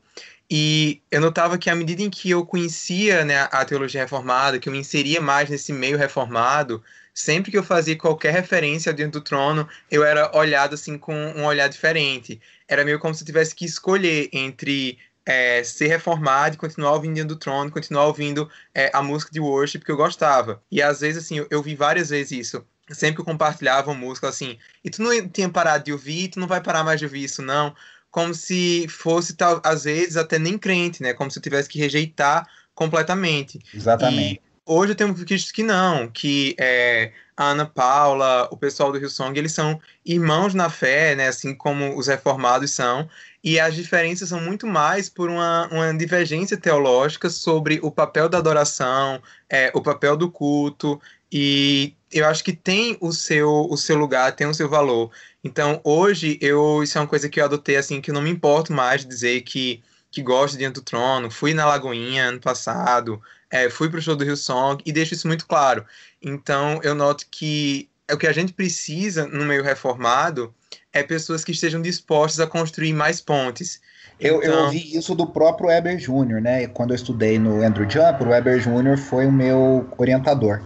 E 0.53 1.01
eu 1.09 1.21
notava 1.21 1.57
que 1.57 1.69
à 1.69 1.75
medida 1.75 2.01
em 2.01 2.09
que 2.09 2.29
eu 2.29 2.45
conhecia 2.45 3.23
né, 3.23 3.47
a 3.53 3.63
teologia 3.63 4.01
reformada, 4.01 4.59
que 4.59 4.67
eu 4.67 4.73
me 4.73 4.79
inseria 4.79 5.21
mais 5.21 5.49
nesse 5.49 5.71
meio 5.71 5.97
reformado, 5.97 6.83
sempre 7.13 7.49
que 7.49 7.57
eu 7.57 7.63
fazia 7.63 7.97
qualquer 7.97 8.33
referência 8.33 8.91
dentro 8.91 9.21
do 9.21 9.23
trono, 9.23 9.65
eu 9.89 10.03
era 10.03 10.29
olhado 10.35 10.73
assim 10.73 10.97
com 10.97 11.15
um 11.15 11.45
olhar 11.45 11.69
diferente. 11.69 12.41
Era 12.67 12.83
meio 12.83 12.99
como 12.99 13.15
se 13.15 13.23
eu 13.23 13.25
tivesse 13.25 13.55
que 13.55 13.63
escolher 13.63 14.27
entre 14.33 14.99
é, 15.25 15.63
ser 15.63 15.87
reformado 15.87 16.55
e 16.55 16.59
continuar 16.59 16.95
ouvindo 16.95 17.15
dentro 17.15 17.29
do 17.29 17.39
trono, 17.39 17.71
continuar 17.71 18.07
ouvindo 18.07 18.49
é, 18.75 18.91
a 18.93 19.01
música 19.01 19.31
de 19.31 19.39
worship 19.39 19.79
que 19.79 19.91
eu 19.91 19.95
gostava. 19.95 20.61
E 20.69 20.81
às 20.81 20.99
vezes, 20.99 21.23
assim, 21.23 21.37
eu, 21.37 21.47
eu 21.49 21.63
vi 21.63 21.75
várias 21.75 22.09
vezes 22.09 22.47
isso 22.47 22.65
sempre 22.89 23.21
eu 23.21 23.25
compartilhava 23.25 23.93
música 23.93 24.27
assim, 24.27 24.57
e 24.83 24.89
tu 24.89 25.01
não 25.01 25.29
tinha 25.29 25.47
parado 25.47 25.85
de 25.85 25.93
ouvir, 25.93 26.27
tu 26.27 26.41
não 26.41 26.47
vai 26.47 26.59
parar 26.59 26.83
mais 26.83 26.99
de 26.99 27.05
ouvir 27.05 27.23
isso, 27.23 27.41
não 27.41 27.73
como 28.11 28.33
se 28.33 28.85
fosse, 28.89 29.35
tal, 29.35 29.61
às 29.63 29.85
vezes, 29.85 30.17
até 30.17 30.37
nem 30.37 30.57
crente, 30.57 31.01
né? 31.01 31.13
Como 31.13 31.31
se 31.31 31.39
eu 31.39 31.43
tivesse 31.43 31.69
que 31.69 31.79
rejeitar 31.79 32.45
completamente. 32.75 33.59
Exatamente. 33.73 34.35
E 34.35 34.41
hoje 34.65 34.91
eu 34.91 34.95
tenho 34.95 35.13
visto 35.13 35.53
que 35.53 35.63
não, 35.63 36.07
que 36.09 36.55
é, 36.59 37.13
a 37.35 37.45
Ana 37.51 37.65
Paula, 37.65 38.47
o 38.51 38.57
pessoal 38.57 38.91
do 38.91 38.99
Rio 38.99 39.09
Song, 39.09 39.37
eles 39.37 39.53
são 39.53 39.79
irmãos 40.05 40.53
na 40.53 40.69
fé, 40.69 41.15
né? 41.15 41.27
Assim 41.27 41.55
como 41.55 41.97
os 41.97 42.07
reformados 42.07 42.71
são. 42.71 43.09
E 43.43 43.59
as 43.59 43.73
diferenças 43.73 44.29
são 44.29 44.39
muito 44.39 44.67
mais 44.67 45.09
por 45.09 45.29
uma, 45.29 45.67
uma 45.71 45.93
divergência 45.93 46.57
teológica 46.57 47.29
sobre 47.29 47.79
o 47.81 47.89
papel 47.89 48.29
da 48.29 48.37
adoração, 48.37 49.21
é, 49.49 49.71
o 49.73 49.81
papel 49.81 50.15
do 50.15 50.29
culto. 50.29 51.01
E 51.31 51.95
eu 52.11 52.27
acho 52.27 52.43
que 52.43 52.53
tem 52.53 52.97
o 52.99 53.11
seu, 53.11 53.67
o 53.69 53.77
seu 53.77 53.97
lugar, 53.97 54.35
tem 54.35 54.45
o 54.47 54.53
seu 54.53 54.69
valor. 54.69 55.09
Então, 55.43 55.81
hoje, 55.83 56.37
eu 56.41 56.83
isso 56.83 56.97
é 56.97 57.01
uma 57.01 57.07
coisa 57.07 57.27
que 57.27 57.39
eu 57.39 57.45
adotei, 57.45 57.75
assim, 57.75 57.99
que 57.99 58.11
eu 58.11 58.15
não 58.15 58.21
me 58.21 58.29
importo 58.29 58.71
mais 58.71 59.01
de 59.01 59.07
dizer 59.07 59.41
que, 59.41 59.81
que 60.11 60.21
gosto 60.21 60.53
de 60.53 60.59
Dentro 60.59 60.81
do 60.81 60.85
Trono. 60.85 61.31
Fui 61.31 61.53
na 61.53 61.65
Lagoinha 61.65 62.25
ano 62.25 62.39
passado, 62.39 63.21
é, 63.49 63.69
fui 63.69 63.89
pro 63.89 64.01
show 64.01 64.15
do 64.15 64.23
Rio 64.23 64.37
Song 64.37 64.81
e 64.85 64.91
deixo 64.91 65.13
isso 65.13 65.27
muito 65.27 65.47
claro. 65.47 65.85
Então, 66.21 66.79
eu 66.83 66.93
noto 66.93 67.25
que 67.29 67.89
é 68.07 68.13
o 68.13 68.17
que 68.17 68.27
a 68.27 68.33
gente 68.33 68.53
precisa 68.53 69.25
no 69.25 69.45
meio 69.45 69.63
reformado 69.63 70.53
é 70.93 71.01
pessoas 71.01 71.43
que 71.43 71.51
estejam 71.51 71.81
dispostas 71.81 72.39
a 72.39 72.47
construir 72.47 72.93
mais 72.93 73.21
pontes. 73.21 73.79
Eu, 74.19 74.37
então... 74.37 74.51
eu 74.51 74.65
ouvi 74.65 74.95
isso 74.95 75.15
do 75.15 75.25
próprio 75.25 75.69
Weber 75.69 75.97
Júnior, 75.97 76.41
né? 76.41 76.67
Quando 76.67 76.91
eu 76.91 76.95
estudei 76.95 77.39
no 77.39 77.63
Andrew 77.63 77.89
Jumper, 77.89 78.27
o 78.27 78.31
Weber 78.31 78.59
Júnior 78.59 78.97
foi 78.97 79.25
o 79.25 79.31
meu 79.31 79.89
orientador. 79.97 80.61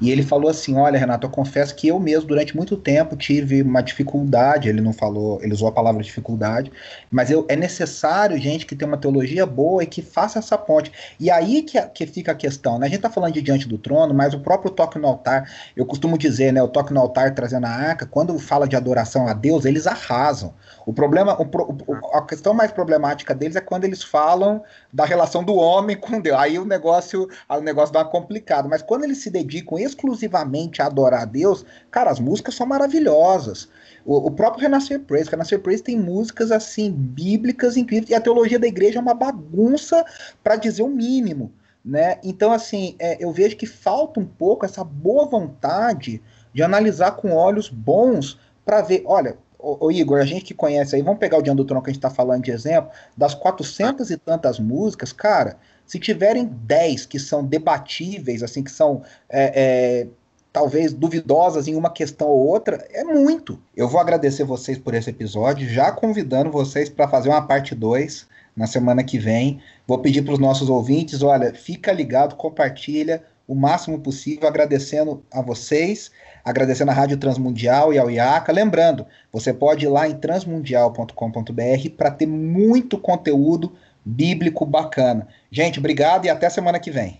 E 0.00 0.10
ele 0.10 0.22
falou 0.22 0.50
assim: 0.50 0.76
Olha, 0.76 0.98
Renato, 0.98 1.26
eu 1.26 1.30
confesso 1.30 1.74
que 1.74 1.88
eu 1.88 1.98
mesmo, 1.98 2.28
durante 2.28 2.56
muito 2.56 2.76
tempo, 2.76 3.16
tive 3.16 3.62
uma 3.62 3.80
dificuldade. 3.80 4.68
Ele 4.68 4.80
não 4.80 4.92
falou, 4.92 5.40
ele 5.42 5.52
usou 5.52 5.68
a 5.68 5.72
palavra 5.72 6.02
dificuldade, 6.02 6.70
mas 7.10 7.30
eu, 7.30 7.44
é 7.48 7.56
necessário 7.56 8.38
gente 8.38 8.66
que 8.66 8.74
tenha 8.74 8.88
uma 8.88 8.96
teologia 8.96 9.46
boa 9.46 9.82
e 9.82 9.86
que 9.86 10.02
faça 10.02 10.38
essa 10.38 10.56
ponte. 10.58 10.92
E 11.18 11.30
aí 11.30 11.62
que, 11.62 11.80
que 11.88 12.06
fica 12.06 12.32
a 12.32 12.34
questão, 12.34 12.78
né? 12.78 12.86
A 12.86 12.90
gente 12.90 13.00
tá 13.00 13.10
falando 13.10 13.34
de 13.34 13.42
diante 13.42 13.68
do 13.68 13.78
trono, 13.78 14.12
mas 14.14 14.34
o 14.34 14.40
próprio 14.40 14.70
toque 14.70 14.98
no 14.98 15.06
altar, 15.06 15.50
eu 15.76 15.86
costumo 15.86 16.18
dizer, 16.18 16.52
né? 16.52 16.62
O 16.62 16.68
toque 16.68 16.92
no 16.92 17.00
altar 17.00 17.34
trazendo 17.34 17.66
a 17.66 17.70
arca, 17.70 18.06
quando 18.06 18.38
fala 18.38 18.68
de 18.68 18.76
adoração 18.76 19.26
a 19.26 19.32
Deus, 19.32 19.64
eles 19.64 19.86
arrasam. 19.86 20.54
O 20.84 20.92
problema, 20.92 21.36
o, 21.40 22.16
a 22.16 22.22
questão 22.24 22.54
mais 22.54 22.70
problemática 22.70 23.34
deles 23.34 23.56
é 23.56 23.60
quando 23.60 23.84
eles 23.84 24.02
falam 24.02 24.62
da 24.92 25.04
relação 25.04 25.42
do 25.42 25.54
homem 25.54 25.96
com 25.96 26.20
Deus. 26.20 26.38
Aí 26.38 26.58
o 26.58 26.64
negócio, 26.64 27.28
o 27.48 27.60
negócio 27.60 27.92
dá 27.92 28.00
uma 28.00 28.10
complicada. 28.10 28.68
Mas 28.68 28.82
quando 28.82 29.04
eles 29.04 29.18
se 29.18 29.30
dedicam 29.30 29.78
exclusivamente 29.86 30.82
a 30.82 30.86
adorar 30.86 31.22
a 31.22 31.24
Deus, 31.24 31.64
cara, 31.90 32.10
as 32.10 32.20
músicas 32.20 32.54
são 32.54 32.66
maravilhosas. 32.66 33.68
O, 34.04 34.28
o 34.28 34.30
próprio 34.30 34.62
Renascer 34.62 35.00
Praise, 35.00 35.30
Renascer 35.30 35.60
Praise 35.60 35.82
tem 35.82 35.98
músicas 35.98 36.52
assim 36.52 36.90
bíblicas 36.90 37.76
incríveis 37.76 38.10
e 38.10 38.14
a 38.14 38.20
teologia 38.20 38.58
da 38.58 38.66
igreja 38.66 38.98
é 38.98 39.02
uma 39.02 39.14
bagunça 39.14 40.04
para 40.42 40.56
dizer 40.56 40.82
o 40.82 40.88
mínimo, 40.88 41.52
né? 41.84 42.18
Então 42.22 42.52
assim, 42.52 42.94
é, 42.98 43.22
eu 43.22 43.32
vejo 43.32 43.56
que 43.56 43.66
falta 43.66 44.20
um 44.20 44.26
pouco 44.26 44.64
essa 44.64 44.84
boa 44.84 45.26
vontade 45.26 46.22
de 46.52 46.62
analisar 46.62 47.12
com 47.12 47.32
olhos 47.32 47.68
bons 47.68 48.38
para 48.64 48.82
ver, 48.82 49.02
olha, 49.06 49.36
ô, 49.58 49.90
Igor, 49.90 50.20
a 50.20 50.24
gente 50.24 50.44
que 50.44 50.54
conhece 50.54 50.94
aí, 50.94 51.02
vamos 51.02 51.18
pegar 51.18 51.38
o 51.38 51.42
Diante 51.42 51.56
do 51.56 51.66
que 51.66 51.72
a 51.72 51.92
gente 51.92 51.98
está 51.98 52.10
falando 52.10 52.44
de 52.44 52.50
exemplo, 52.50 52.90
das 53.16 53.34
400 53.34 54.10
e 54.10 54.16
tantas 54.16 54.58
músicas, 54.58 55.12
cara, 55.12 55.56
se 55.86 55.98
tiverem 55.98 56.46
10 56.46 57.06
que 57.06 57.18
são 57.18 57.44
debatíveis, 57.44 58.42
assim, 58.42 58.62
que 58.62 58.70
são 58.70 59.02
é, 59.28 59.52
é, 59.54 60.06
talvez 60.52 60.92
duvidosas 60.92 61.68
em 61.68 61.74
uma 61.74 61.90
questão 61.90 62.28
ou 62.28 62.46
outra, 62.46 62.86
é 62.90 63.04
muito. 63.04 63.60
Eu 63.76 63.88
vou 63.88 64.00
agradecer 64.00 64.44
vocês 64.44 64.78
por 64.78 64.94
esse 64.94 65.10
episódio, 65.10 65.68
já 65.68 65.92
convidando 65.92 66.50
vocês 66.50 66.88
para 66.88 67.08
fazer 67.08 67.28
uma 67.28 67.46
parte 67.46 67.74
2 67.74 68.26
na 68.56 68.66
semana 68.66 69.04
que 69.04 69.18
vem. 69.18 69.60
Vou 69.86 69.98
pedir 69.98 70.22
para 70.22 70.34
os 70.34 70.38
nossos 70.38 70.68
ouvintes, 70.68 71.22
olha, 71.22 71.54
fica 71.54 71.92
ligado, 71.92 72.36
compartilha 72.36 73.22
o 73.46 73.54
máximo 73.54 74.00
possível, 74.00 74.48
agradecendo 74.48 75.22
a 75.30 75.40
vocês 75.40 76.10
agradecendo 76.46 76.92
a 76.92 76.94
Rádio 76.94 77.16
Transmundial 77.16 77.92
e 77.92 77.98
ao 77.98 78.08
IACA. 78.08 78.52
Lembrando, 78.52 79.04
você 79.32 79.52
pode 79.52 79.84
ir 79.84 79.88
lá 79.88 80.08
em 80.08 80.14
transmundial.com.br 80.14 81.90
para 81.96 82.10
ter 82.12 82.26
muito 82.26 82.96
conteúdo 82.96 83.72
bíblico 84.06 84.64
bacana. 84.64 85.26
Gente, 85.50 85.80
obrigado 85.80 86.26
e 86.26 86.30
até 86.30 86.48
semana 86.48 86.78
que 86.78 86.92
vem. 86.92 87.18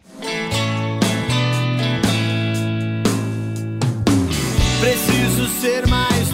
Preciso 4.81 5.49
ser 5.61 5.87
mais 5.89 6.26